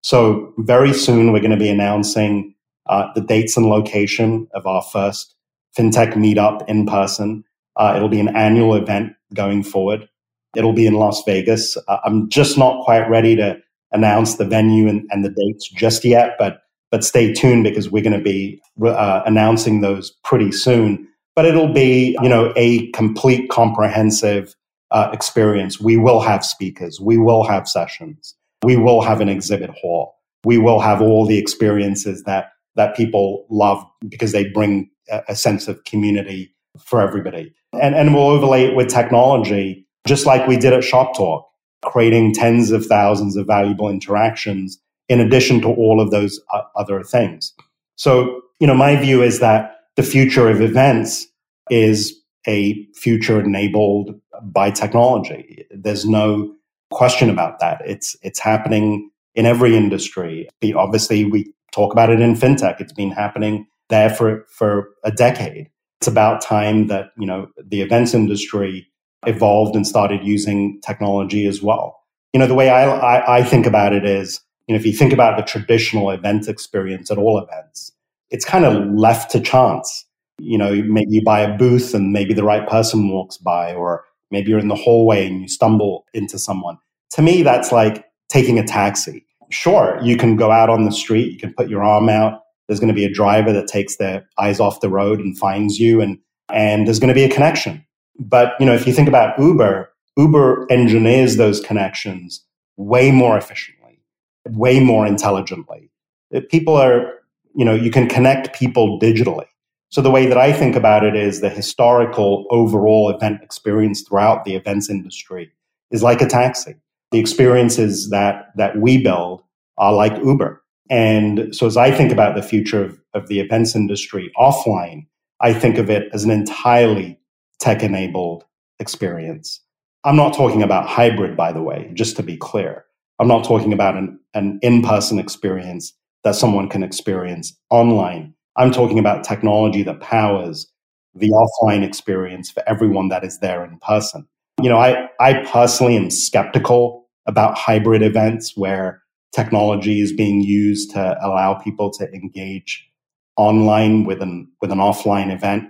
so 0.05 0.53
very 0.59 0.93
soon 0.93 1.33
we're 1.33 1.41
going 1.41 1.51
to 1.51 1.57
be 1.57 1.71
announcing 1.71 2.55
uh, 2.87 3.09
the 3.15 3.23
dates 3.23 3.57
and 3.57 3.67
location 3.67 4.47
of 4.53 4.67
our 4.67 4.83
first 4.83 5.35
fintech 5.77 6.13
meetup 6.13 6.63
in 6.69 6.85
person. 6.85 7.43
Uh, 7.77 7.95
it'll 7.97 8.11
be 8.11 8.21
an 8.21 8.37
annual 8.37 8.75
event 8.75 9.15
going 9.33 9.63
forward. 9.63 10.07
It'll 10.55 10.75
be 10.75 10.87
in 10.87 10.93
Las 10.93 11.23
Vegas. 11.25 11.79
Uh, 11.89 11.97
I'm 12.05 12.29
just 12.29 12.59
not 12.59 12.85
quite 12.85 13.09
ready 13.09 13.35
to 13.37 13.57
announce 13.93 14.37
the 14.37 14.45
venue 14.45 14.89
and, 14.89 15.09
and, 15.11 15.25
the 15.25 15.31
dates 15.31 15.71
just 15.71 16.05
yet, 16.05 16.35
but 16.39 16.61
but 16.91 17.03
stay 17.03 17.33
tuned 17.33 17.65
because 17.65 17.91
we're 17.91 18.03
going 18.03 18.17
to 18.17 18.23
be 18.23 18.61
uh, 18.85 19.23
announcing 19.25 19.81
those 19.81 20.11
pretty 20.23 20.53
soon. 20.53 21.09
But 21.35 21.47
it'll 21.47 21.73
be 21.73 22.17
you 22.21 22.29
know 22.29 22.53
a 22.57 22.91
complete 22.91 23.49
comprehensive 23.49 24.55
uh, 24.91 25.09
experience. 25.15 25.81
We 25.81 25.97
will 25.97 26.21
have 26.21 26.45
speakers. 26.45 27.01
We 27.01 27.17
will 27.17 27.45
have 27.45 27.67
sessions. 27.67 28.37
We 28.63 28.77
will 28.77 29.03
have 29.03 29.21
an 29.21 29.29
exhibit 29.29 29.71
hall. 29.71 30.15
We 30.45 30.59
will 30.59 30.81
have 30.81 31.01
all 31.01 31.27
the 31.27 31.39
experiences 31.39 32.23
that 32.25 32.51
that 32.77 32.97
people 32.97 33.47
love 33.51 33.85
because 34.09 34.33
they 34.33 34.49
bring 34.49 34.91
a, 35.11 35.23
a 35.29 35.37
sense 35.37 35.69
of 35.69 35.85
community 35.85 36.55
for 36.79 37.01
everybody. 37.01 37.55
And, 37.81 37.95
and 37.95 38.15
we'll 38.15 38.29
overlay 38.29 38.65
it 38.65 38.75
with 38.75 38.89
technology, 38.89 39.87
just 40.07 40.27
like 40.27 40.47
we 40.47 40.57
did 40.57 40.73
at 40.73 40.83
Shop 40.83 41.17
Talk, 41.17 41.49
creating 41.85 42.35
tens 42.35 42.73
of 42.73 42.87
thousands 42.87 43.37
of 43.37 43.47
valuable 43.47 43.89
interactions 43.89 44.81
in 45.09 45.21
addition 45.21 45.61
to 45.61 45.69
all 45.69 46.01
of 46.01 46.11
those 46.11 46.41
uh, 46.53 46.63
other 46.77 47.03
things. 47.03 47.55
So, 47.97 48.41
you 48.59 48.67
know, 48.67 48.75
my 48.75 48.97
view 48.97 49.23
is 49.23 49.41
that 49.41 49.77
the 49.97 50.03
future 50.03 50.49
of 50.49 50.61
events 50.61 51.27
is 51.71 52.15
a 52.47 52.85
future 52.95 53.41
enabled 53.41 54.19
by 54.43 54.71
technology. 54.71 55.67
There's 55.71 56.05
no 56.05 56.54
question 56.95 57.29
about 57.29 57.61
that. 57.61 57.83
It's 57.85 58.17
it's 58.23 58.41
happening 58.41 59.11
in 59.35 59.47
every 59.47 59.77
industry. 59.77 60.49
Obviously, 60.75 61.25
we 61.25 61.53
talk 61.73 61.93
about 61.93 62.11
it 62.11 62.21
in 62.21 62.35
fintech. 62.35 62.81
It's 62.81 62.93
been 62.93 63.11
happening 63.11 63.67
there 63.89 64.09
for, 64.09 64.47
for 64.49 64.91
a 65.05 65.11
decade. 65.11 65.69
it's 66.05 66.09
about 66.09 66.43
time 66.43 66.89
that, 66.89 67.13
you 67.17 67.27
know, 67.27 67.49
the 67.65 67.81
events 67.81 68.13
industry 68.13 68.87
evolved 69.27 69.75
and 69.75 69.87
started 69.87 70.23
using 70.23 70.79
technology 70.85 71.47
as 71.47 71.63
well. 71.63 71.99
You 72.35 72.41
know, 72.41 72.47
the 72.47 72.55
way 72.55 72.69
I, 72.69 72.85
I, 72.85 73.39
I 73.39 73.43
think 73.43 73.65
about 73.65 73.95
it 73.95 74.05
is, 74.05 74.39
you 74.67 74.75
know, 74.75 74.79
if 74.79 74.85
you 74.85 74.93
think 74.93 75.15
about 75.15 75.39
the 75.39 75.43
traditional 75.43 76.11
event 76.11 76.47
experience 76.47 77.11
at 77.11 77.17
all 77.17 77.39
events, 77.39 77.91
it's 78.31 78.45
kind 78.45 78.67
of 78.67 78.87
left 78.93 79.31
to 79.31 79.41
chance. 79.41 80.05
You 80.39 80.59
know, 80.59 80.75
maybe 80.75 81.11
you 81.11 81.23
buy 81.23 81.41
a 81.41 81.57
booth 81.57 81.95
and 81.95 82.13
maybe 82.13 82.35
the 82.35 82.45
right 82.45 82.69
person 82.69 83.09
walks 83.09 83.39
by, 83.39 83.73
or 83.73 84.05
maybe 84.31 84.51
you're 84.51 84.59
in 84.59 84.69
the 84.69 84.75
hallway 84.75 85.27
and 85.27 85.41
you 85.41 85.49
stumble 85.49 86.05
into 86.13 86.39
someone. 86.39 86.77
To 87.11 87.23
me, 87.23 87.43
that's 87.43 87.73
like 87.73 88.05
taking 88.29 88.59
a 88.59 88.67
taxi. 88.67 89.25
Sure, 89.51 89.99
you 90.03 90.17
can 90.17 90.37
go 90.37 90.51
out 90.51 90.71
on 90.71 90.85
the 90.85 90.93
street, 90.93 91.33
you 91.33 91.39
can 91.39 91.55
put 91.55 91.69
your 91.69 91.85
arm 91.85 92.09
out. 92.09 92.41
There's 92.67 92.81
going 92.81 92.89
to 92.89 92.95
be 92.95 93.05
a 93.05 93.13
driver 93.13 93.53
that 93.53 93.69
takes 93.69 93.97
their 93.97 94.27
eyes 94.39 94.59
off 94.59 94.81
the 94.81 94.89
road 94.89 95.21
and 95.21 95.37
finds 95.39 95.79
you, 95.79 96.01
and 96.01 96.19
and 96.53 96.87
there's 96.87 96.99
going 96.99 97.09
to 97.09 97.15
be 97.15 97.25
a 97.25 97.31
connection. 97.31 97.85
But 98.19 98.55
you 98.59 98.67
know, 98.67 98.75
if 98.75 98.87
you 98.87 98.93
think 98.93 99.09
about 99.09 99.39
Uber, 99.39 99.91
Uber 100.17 100.67
engineers 100.71 101.37
those 101.37 101.61
connections 101.61 102.45
way 102.77 103.11
more 103.11 103.37
efficiently, 103.37 104.01
way 104.49 104.81
more 104.81 105.07
intelligently. 105.07 105.91
Uh, 106.35 106.41
people 106.51 106.75
are, 106.75 107.15
you 107.55 107.65
know, 107.65 107.75
you 107.75 107.91
can 107.91 108.09
connect 108.09 108.59
people 108.59 108.99
digitally. 108.99 109.47
So 109.91 110.01
the 110.01 110.11
way 110.11 110.27
that 110.27 110.39
I 110.39 110.53
think 110.53 110.75
about 110.75 111.05
it 111.05 111.15
is 111.15 111.41
the 111.41 111.49
historical 111.49 112.47
overall 112.51 113.11
event 113.11 113.43
experience 113.43 114.03
throughout 114.03 114.45
the 114.45 114.57
events 114.57 114.91
industry 114.91 115.53
is 115.91 116.03
like 116.03 116.21
a 116.21 116.27
taxi. 116.27 116.75
The 117.15 117.21
experiences 117.21 118.11
that 118.11 118.47
that 118.57 118.77
we 118.77 119.01
build 119.01 119.45
are 119.79 119.93
like 119.93 120.21
Uber. 120.25 120.61
And 120.91 121.55
so 121.55 121.65
as 121.65 121.77
I 121.77 121.93
think 121.93 122.11
about 122.11 122.35
the 122.35 122.43
future 122.43 122.83
of, 122.83 123.01
of 123.15 123.29
the 123.29 123.39
events 123.39 123.77
industry 123.77 124.33
offline, 124.37 125.07
I 125.41 125.53
think 125.53 125.79
of 125.79 125.89
it 125.89 126.09
as 126.13 126.25
an 126.25 126.33
entirely 126.33 127.21
tech 127.61 127.85
enabled 127.85 128.43
experience. 128.81 129.61
I'm 130.03 130.17
not 130.17 130.35
talking 130.35 130.61
about 130.61 130.89
hybrid, 130.89 131.37
by 131.37 131.53
the 131.53 131.63
way, 131.63 131.93
just 131.95 132.17
to 132.17 132.25
be 132.25 132.37
clear. 132.37 132.85
I'm 133.21 133.29
not 133.29 133.45
talking 133.45 133.73
about 133.73 133.95
an, 133.95 134.19
an 134.35 134.59
in 134.61 134.83
person 134.83 135.21
experience 135.21 135.93
that 136.25 136.35
someone 136.35 136.69
can 136.69 136.83
experience 136.83 137.57
online. 137.71 138.35
I'm 138.57 138.73
talking 138.73 138.99
about 138.99 139.23
technology 139.23 139.85
that 139.85 140.01
powers 140.01 140.67
the 141.15 141.31
offline 141.31 141.87
experience 141.87 142.51
for 142.51 142.69
everyone 142.69 143.09
that 143.11 143.23
is 143.23 143.39
there 143.39 143.65
in 143.65 143.79
person. 143.79 144.27
You 144.61 144.69
know, 144.69 144.79
I, 144.79 145.11
I 145.21 145.47
personally 145.47 145.97
am 145.97 146.11
skeptical 146.11 147.04
about 147.27 147.57
hybrid 147.57 148.03
events 148.03 148.57
where 148.57 149.03
technology 149.35 150.01
is 150.01 150.13
being 150.13 150.41
used 150.41 150.91
to 150.93 151.17
allow 151.23 151.55
people 151.55 151.91
to 151.91 152.11
engage 152.13 152.89
online 153.37 154.05
with 154.05 154.23
an, 154.23 154.49
with 154.61 154.71
an 154.71 154.79
offline 154.79 155.33
event. 155.33 155.65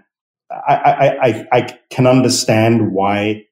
I, 0.50 0.74
I, 0.74 1.28
I, 1.28 1.46
I 1.52 1.78
can 1.90 2.06
understand 2.06 2.92
why 2.92 3.44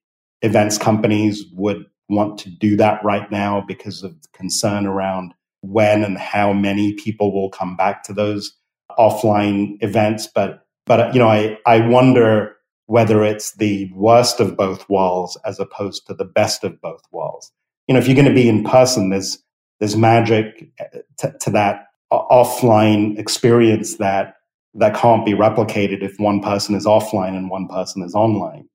events 0.42 0.76
companies 0.78 1.44
would 1.52 1.86
want 2.08 2.38
to 2.40 2.50
do 2.50 2.76
that 2.76 3.02
right 3.02 3.30
now 3.30 3.64
because 3.66 4.02
of 4.02 4.14
concern 4.34 4.86
around 4.86 5.32
when 5.62 6.04
and 6.04 6.18
how 6.18 6.52
many 6.52 6.94
people 6.94 7.32
will 7.32 7.48
come 7.48 7.76
back 7.76 8.02
to 8.04 8.12
those 8.12 8.52
offline 8.98 9.78
events. 9.80 10.26
But, 10.26 10.66
but, 10.84 11.14
you 11.14 11.20
know, 11.20 11.28
I, 11.28 11.58
I 11.64 11.86
wonder 11.86 12.56
whether 12.86 13.24
it's 13.24 13.54
the 13.54 13.90
worst 13.94 14.40
of 14.40 14.56
both 14.56 14.88
worlds 14.90 15.38
as 15.46 15.58
opposed 15.58 16.06
to 16.06 16.14
the 16.14 16.24
best 16.24 16.64
of 16.64 16.80
both 16.82 17.00
worlds. 17.10 17.50
You 17.86 17.94
know, 17.94 18.00
if 18.00 18.06
you're 18.06 18.16
going 18.16 18.28
to 18.28 18.34
be 18.34 18.48
in 18.48 18.64
person, 18.64 19.10
there's, 19.10 19.38
there's 19.80 19.96
magic 19.96 20.70
uh, 20.80 20.98
to, 21.18 21.34
to 21.40 21.50
that 21.50 21.86
offline 22.12 23.18
experience 23.18 23.96
that, 23.96 24.34
that 24.74 24.94
can't 24.94 25.24
be 25.24 25.32
replicated 25.32 26.02
if 26.02 26.14
one 26.18 26.40
person 26.40 26.74
is 26.74 26.86
offline 26.86 27.36
and 27.36 27.50
one 27.50 27.68
person 27.68 28.02
is 28.02 28.14
online. 28.14 28.68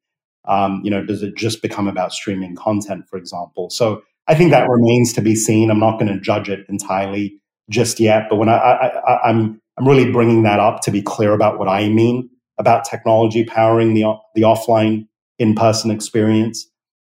Um, 0.45 0.81
you 0.83 0.91
know, 0.91 1.03
does 1.03 1.23
it 1.23 1.35
just 1.35 1.61
become 1.61 1.87
about 1.87 2.13
streaming 2.13 2.55
content, 2.55 3.07
for 3.09 3.17
example? 3.17 3.69
So 3.69 4.01
I 4.27 4.35
think 4.35 4.51
that 4.51 4.69
remains 4.69 5.13
to 5.13 5.21
be 5.21 5.35
seen. 5.35 5.69
I'm 5.69 5.79
not 5.79 5.99
going 5.99 6.13
to 6.13 6.19
judge 6.19 6.49
it 6.49 6.65
entirely 6.69 7.39
just 7.69 7.99
yet, 7.99 8.27
but 8.29 8.37
when 8.37 8.49
I, 8.49 8.57
I, 8.57 8.87
I, 8.87 9.29
I'm 9.29 9.61
I'm 9.77 9.87
really 9.87 10.11
bringing 10.11 10.43
that 10.43 10.59
up 10.59 10.81
to 10.81 10.91
be 10.91 11.01
clear 11.01 11.33
about 11.33 11.59
what 11.59 11.67
I 11.67 11.89
mean 11.89 12.29
about 12.57 12.85
technology 12.85 13.43
powering 13.43 13.93
the 13.93 14.15
the 14.35 14.41
offline 14.41 15.07
in 15.37 15.53
person 15.53 15.91
experience. 15.91 16.67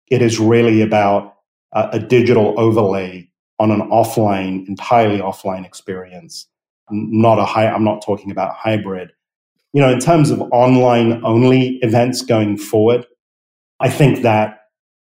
It 0.09 0.21
is 0.21 0.39
really 0.39 0.81
about 0.81 1.34
a, 1.75 1.89
a 1.93 1.99
digital 1.99 2.53
overlay 2.57 3.29
on 3.59 3.71
an 3.71 3.81
offline, 3.89 4.67
entirely 4.67 5.19
offline 5.19 5.65
experience, 5.65 6.47
not 6.89 7.39
a 7.39 7.45
high. 7.45 7.67
I'm 7.67 7.83
not 7.83 8.03
talking 8.03 8.31
about 8.31 8.55
hybrid. 8.55 9.11
You 9.73 9.81
know, 9.81 9.91
in 9.91 9.99
terms 9.99 10.31
of 10.31 10.41
online 10.51 11.23
only 11.23 11.79
events 11.81 12.21
going 12.21 12.57
forward, 12.57 13.05
I 13.79 13.89
think 13.89 14.23
that 14.23 14.59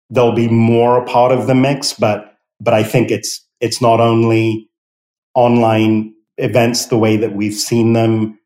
they'll 0.09 0.35
be 0.35 0.47
more 0.47 1.01
a 1.01 1.05
part 1.05 1.31
of 1.31 1.47
the 1.47 1.55
mix, 1.55 1.93
but 1.93 2.35
but 2.59 2.73
I 2.73 2.83
think 2.83 3.11
it's 3.11 3.45
it's 3.59 3.81
not 3.81 3.99
only 3.99 4.69
online 5.35 6.13
events 6.37 6.87
the 6.87 6.97
way 6.97 7.17
that 7.17 7.35
we've 7.35 7.53
seen 7.53 7.93
them 7.93 8.39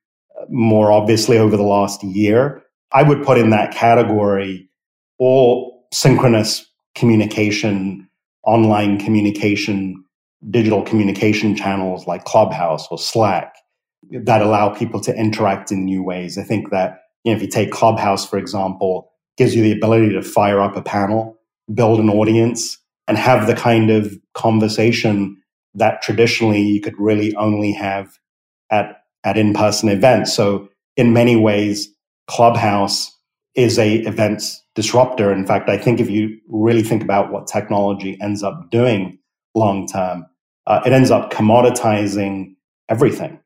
more 0.50 0.92
obviously 0.92 1.38
over 1.38 1.58
the 1.58 1.64
last 1.64 2.04
year. 2.04 2.64
I 2.92 3.04
would 3.04 3.24
put 3.24 3.38
in 3.38 3.50
that 3.50 3.74
category 3.74 4.70
all 5.20 5.88
synchronous 5.94 6.66
communication, 6.96 8.07
online 8.48 9.00
communication, 9.00 10.04
digital 10.52 10.84
communication 10.84 11.56
channels 11.56 12.08
like 12.08 12.26
Clubhouse 12.26 12.88
or 12.92 13.00
Slack 13.00 13.56
that 14.12 14.44
allow 14.44 14.70
people 14.70 15.02
to 15.02 15.16
interact 15.16 15.72
in 15.72 15.86
new 15.86 16.04
ways. 16.04 16.40
I 16.40 16.44
think 16.44 16.72
that 16.72 17.00
you 17.26 17.34
know, 17.34 17.38
if 17.38 17.44
you 17.44 17.50
take 17.50 17.72
Clubhouse, 17.72 18.28
for 18.30 18.40
example, 18.40 19.12
gives 19.38 19.56
you 19.56 19.64
the 19.64 19.74
ability 19.74 20.12
to 20.14 20.24
fire 20.24 20.62
up 20.62 20.78
a 20.78 20.84
panel, 20.84 21.38
build 21.74 22.00
an 22.00 22.10
audience, 22.10 22.80
and 23.08 23.18
have 23.18 23.48
the 23.48 23.56
kind 23.56 23.92
of 23.92 24.14
conversation 24.36 25.38
that 25.76 26.02
traditionally 26.04 26.62
you 26.64 26.82
could 26.82 26.96
really 27.00 27.36
only 27.36 27.74
have 27.74 28.10
at, 28.72 29.04
at 29.26 29.38
in-person 29.38 29.90
events. 29.90 30.34
So 30.34 30.70
in 30.98 31.14
many 31.14 31.38
ways, 31.38 31.90
Clubhouse 32.28 33.12
is 33.58 33.80
a 33.80 33.96
events 34.02 34.64
disruptor. 34.76 35.34
In 35.34 35.46
fact, 35.46 35.68
I 35.68 35.78
think 35.78 36.00
if 36.00 36.10
you 36.10 36.40
really 36.48 36.84
think 36.84 37.04
about 37.04 37.32
what 37.32 37.48
technology 37.48 38.18
ends 38.22 38.44
up 38.44 38.70
doing 38.70 39.18
long 39.56 39.88
term, 39.88 40.26
uh, 40.68 40.82
it 40.86 40.94
ends 40.94 41.12
up 41.12 41.34
commoditizing 41.34 42.56
everything. 42.88 43.40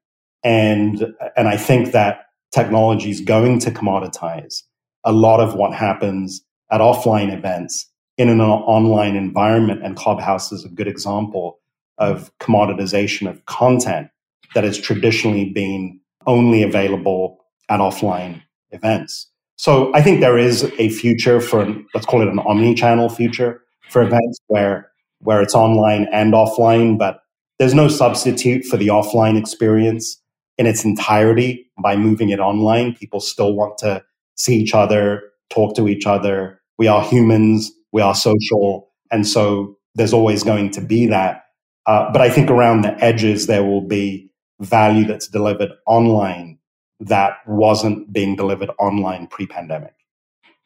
And, 0.43 1.13
and 1.37 1.47
I 1.47 1.55
think 1.55 1.93
that 1.93 2.25
technology 2.53 3.09
is 3.09 3.21
going 3.21 3.59
to 3.59 3.71
commoditize 3.71 4.63
a 5.05 5.13
lot 5.13 5.39
of 5.39 5.55
what 5.55 5.73
happens 5.73 6.41
at 6.71 6.81
offline 6.81 7.33
events 7.33 7.87
in 8.17 8.27
an 8.27 8.41
online 8.41 9.15
environment. 9.15 9.81
And 9.83 9.95
Clubhouse 9.95 10.51
is 10.51 10.65
a 10.65 10.69
good 10.69 10.87
example 10.87 11.59
of 11.97 12.31
commoditization 12.39 13.29
of 13.29 13.45
content 13.45 14.09
that 14.55 14.65
has 14.65 14.77
traditionally 14.77 15.45
been 15.45 16.01
only 16.27 16.63
available 16.63 17.37
at 17.69 17.79
offline 17.79 18.41
events. 18.71 19.30
So 19.61 19.93
I 19.93 20.01
think 20.01 20.21
there 20.21 20.39
is 20.39 20.63
a 20.79 20.89
future 20.89 21.39
for, 21.39 21.71
let's 21.93 22.07
call 22.07 22.23
it 22.23 22.27
an 22.27 22.39
omni-channel 22.39 23.09
future 23.09 23.61
for 23.91 24.01
events 24.01 24.39
where, 24.47 24.89
where 25.19 25.39
it's 25.39 25.53
online 25.53 26.07
and 26.11 26.33
offline, 26.33 26.97
but 26.97 27.19
there's 27.59 27.75
no 27.75 27.87
substitute 27.87 28.65
for 28.65 28.77
the 28.77 28.87
offline 28.87 29.37
experience 29.37 30.19
in 30.57 30.65
its 30.65 30.83
entirety 30.83 31.69
by 31.79 31.95
moving 31.95 32.31
it 32.31 32.39
online. 32.39 32.95
People 32.95 33.19
still 33.19 33.53
want 33.53 33.77
to 33.77 34.03
see 34.33 34.55
each 34.55 34.73
other, 34.73 35.21
talk 35.51 35.75
to 35.75 35.87
each 35.87 36.07
other. 36.07 36.59
We 36.79 36.87
are 36.87 37.03
humans, 37.03 37.71
we 37.91 38.01
are 38.01 38.15
social. 38.15 38.89
And 39.11 39.27
so 39.27 39.77
there's 39.93 40.11
always 40.11 40.41
going 40.41 40.71
to 40.71 40.81
be 40.81 41.05
that. 41.05 41.43
Uh, 41.85 42.11
but 42.11 42.19
I 42.19 42.31
think 42.31 42.49
around 42.49 42.81
the 42.81 42.99
edges, 43.03 43.45
there 43.45 43.63
will 43.63 43.87
be 43.87 44.31
value 44.59 45.05
that's 45.05 45.27
delivered 45.27 45.69
online 45.85 46.57
that 47.01 47.37
wasn't 47.47 48.11
being 48.11 48.35
delivered 48.35 48.71
online 48.79 49.27
pre 49.27 49.45
pandemic. 49.45 49.93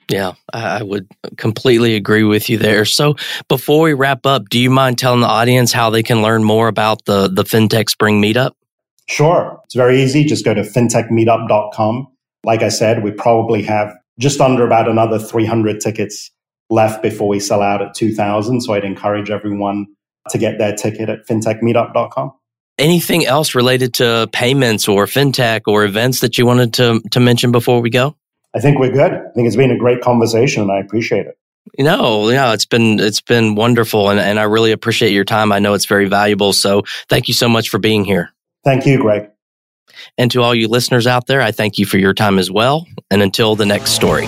Yeah, 0.07 0.33
I 0.53 0.83
would 0.83 1.07
completely 1.37 1.95
agree 1.95 2.23
with 2.23 2.47
you 2.47 2.59
there. 2.59 2.85
So 2.85 3.15
before 3.47 3.81
we 3.81 3.93
wrap 3.93 4.27
up, 4.27 4.49
do 4.49 4.59
you 4.59 4.69
mind 4.69 4.99
telling 4.99 5.21
the 5.21 5.27
audience 5.27 5.73
how 5.73 5.89
they 5.89 6.03
can 6.03 6.21
learn 6.21 6.43
more 6.43 6.67
about 6.67 7.05
the, 7.05 7.27
the 7.27 7.43
FinTech 7.43 7.89
Spring 7.89 8.21
Meetup? 8.21 8.51
Sure. 9.07 9.59
It's 9.65 9.73
very 9.73 9.99
easy. 10.03 10.23
Just 10.23 10.45
go 10.45 10.53
to 10.53 10.61
fintechmeetup.com 10.61 12.07
like 12.45 12.61
I 12.61 12.69
said, 12.69 13.03
we 13.03 13.11
probably 13.11 13.63
have 13.63 13.93
just 14.19 14.39
under 14.39 14.65
about 14.65 14.87
another 14.87 15.19
300 15.19 15.81
tickets 15.81 16.31
left 16.69 17.01
before 17.01 17.27
we 17.27 17.39
sell 17.39 17.61
out 17.61 17.81
at 17.81 17.93
2000. 17.95 18.61
So 18.61 18.73
I'd 18.73 18.85
encourage 18.85 19.29
everyone 19.29 19.87
to 20.29 20.37
get 20.37 20.57
their 20.57 20.73
ticket 20.73 21.09
at 21.09 21.27
fintechmeetup.com. 21.27 22.31
Anything 22.77 23.25
else 23.25 23.55
related 23.55 23.93
to 23.95 24.27
payments 24.33 24.87
or 24.87 25.05
fintech 25.05 25.61
or 25.67 25.85
events 25.85 26.19
that 26.19 26.37
you 26.37 26.45
wanted 26.45 26.73
to, 26.73 27.01
to 27.11 27.19
mention 27.19 27.51
before 27.51 27.79
we 27.81 27.89
go? 27.89 28.15
I 28.53 28.59
think 28.59 28.79
we're 28.79 28.91
good. 28.91 29.13
I 29.13 29.31
think 29.33 29.47
it's 29.47 29.55
been 29.55 29.71
a 29.71 29.77
great 29.77 30.01
conversation 30.01 30.61
and 30.63 30.71
I 30.71 30.79
appreciate 30.79 31.25
it. 31.25 31.37
No, 31.79 32.29
yeah, 32.29 32.53
it's 32.53 32.65
been 32.65 32.99
it's 32.99 33.21
been 33.21 33.55
wonderful 33.55 34.09
and, 34.09 34.19
and 34.19 34.39
I 34.39 34.43
really 34.43 34.71
appreciate 34.71 35.11
your 35.11 35.23
time. 35.23 35.51
I 35.51 35.59
know 35.59 35.73
it's 35.73 35.85
very 35.85 36.07
valuable. 36.07 36.53
So 36.53 36.83
thank 37.09 37.27
you 37.27 37.33
so 37.33 37.49
much 37.49 37.69
for 37.69 37.79
being 37.79 38.05
here. 38.05 38.29
Thank 38.63 38.85
you, 38.85 38.99
Greg. 38.99 39.29
And 40.17 40.29
to 40.31 40.41
all 40.41 40.55
you 40.55 40.67
listeners 40.67 41.07
out 41.07 41.27
there, 41.27 41.41
I 41.41 41.51
thank 41.51 41.77
you 41.77 41.85
for 41.85 41.97
your 41.97 42.13
time 42.13 42.39
as 42.39 42.51
well. 42.51 42.85
And 43.09 43.21
until 43.21 43.55
the 43.55 43.65
next 43.65 43.91
story. 43.91 44.27